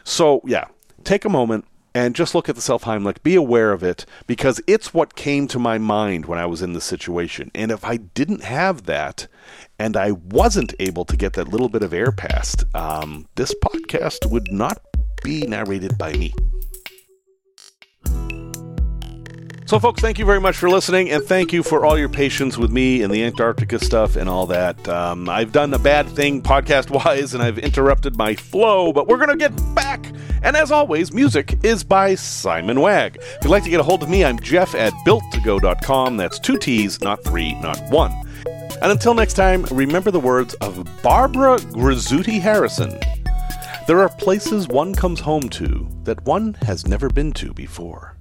So, 0.03 0.41
yeah, 0.45 0.65
take 1.03 1.25
a 1.25 1.29
moment 1.29 1.65
and 1.95 2.13
just 2.13 2.35
look 2.35 2.49
at 2.49 2.55
the 2.55 2.61
self 2.61 2.83
Heimlich. 2.83 3.23
Be 3.23 3.35
aware 3.35 3.71
of 3.71 3.81
it 3.81 4.05
because 4.27 4.61
it's 4.67 4.93
what 4.93 5.15
came 5.15 5.47
to 5.47 5.57
my 5.57 5.77
mind 5.77 6.25
when 6.25 6.37
I 6.37 6.45
was 6.45 6.61
in 6.61 6.73
this 6.73 6.83
situation. 6.83 7.49
And 7.55 7.71
if 7.71 7.83
I 7.85 7.97
didn't 7.97 8.43
have 8.43 8.83
that 8.83 9.27
and 9.79 9.95
I 9.95 10.11
wasn't 10.11 10.73
able 10.79 11.05
to 11.05 11.17
get 11.17 11.33
that 11.33 11.47
little 11.47 11.69
bit 11.69 11.83
of 11.83 11.93
air 11.93 12.11
past, 12.11 12.65
um, 12.75 13.27
this 13.35 13.55
podcast 13.63 14.29
would 14.29 14.51
not 14.51 14.79
be 15.23 15.47
narrated 15.47 15.97
by 15.97 16.13
me. 16.13 16.33
So, 19.67 19.79
folks, 19.79 19.99
thank 19.99 20.19
you 20.19 20.25
very 20.25 20.39
much 20.39 20.57
for 20.57 20.69
listening, 20.69 21.09
and 21.09 21.23
thank 21.23 21.51
you 21.51 21.63
for 21.63 21.87
all 21.87 21.97
your 21.97 22.07
patience 22.07 22.55
with 22.55 22.69
me 22.69 23.01
and 23.01 23.11
the 23.11 23.23
Antarctica 23.23 23.79
stuff 23.79 24.15
and 24.15 24.29
all 24.29 24.45
that. 24.45 24.87
Um, 24.87 25.27
I've 25.27 25.51
done 25.51 25.73
a 25.73 25.79
bad 25.79 26.07
thing 26.07 26.43
podcast 26.43 26.91
wise, 26.91 27.33
and 27.33 27.41
I've 27.41 27.57
interrupted 27.57 28.15
my 28.15 28.35
flow, 28.35 28.93
but 28.93 29.07
we're 29.07 29.17
going 29.17 29.29
to 29.29 29.35
get 29.35 29.55
back. 29.73 30.05
And 30.43 30.55
as 30.55 30.71
always, 30.71 31.11
music 31.11 31.57
is 31.63 31.83
by 31.83 32.13
Simon 32.13 32.79
Wagg. 32.79 33.17
If 33.19 33.39
you'd 33.41 33.49
like 33.49 33.63
to 33.63 33.71
get 33.71 33.79
a 33.79 33.83
hold 33.83 34.03
of 34.03 34.09
me, 34.09 34.23
I'm 34.23 34.39
Jeff 34.39 34.75
at 34.75 34.93
builttogo.com. 35.03 36.15
That's 36.15 36.37
two 36.37 36.59
T's, 36.59 37.01
not 37.01 37.23
three, 37.23 37.55
not 37.55 37.81
one. 37.89 38.13
And 38.83 38.91
until 38.91 39.15
next 39.15 39.33
time, 39.33 39.63
remember 39.71 40.11
the 40.11 40.19
words 40.19 40.53
of 40.55 40.87
Barbara 41.01 41.57
Grizzuti 41.57 42.39
Harrison. 42.39 42.99
There 43.87 43.99
are 43.99 44.09
places 44.09 44.67
one 44.67 44.93
comes 44.93 45.21
home 45.21 45.49
to 45.49 45.89
that 46.03 46.23
one 46.23 46.53
has 46.61 46.85
never 46.85 47.09
been 47.09 47.31
to 47.33 47.51
before. 47.51 48.14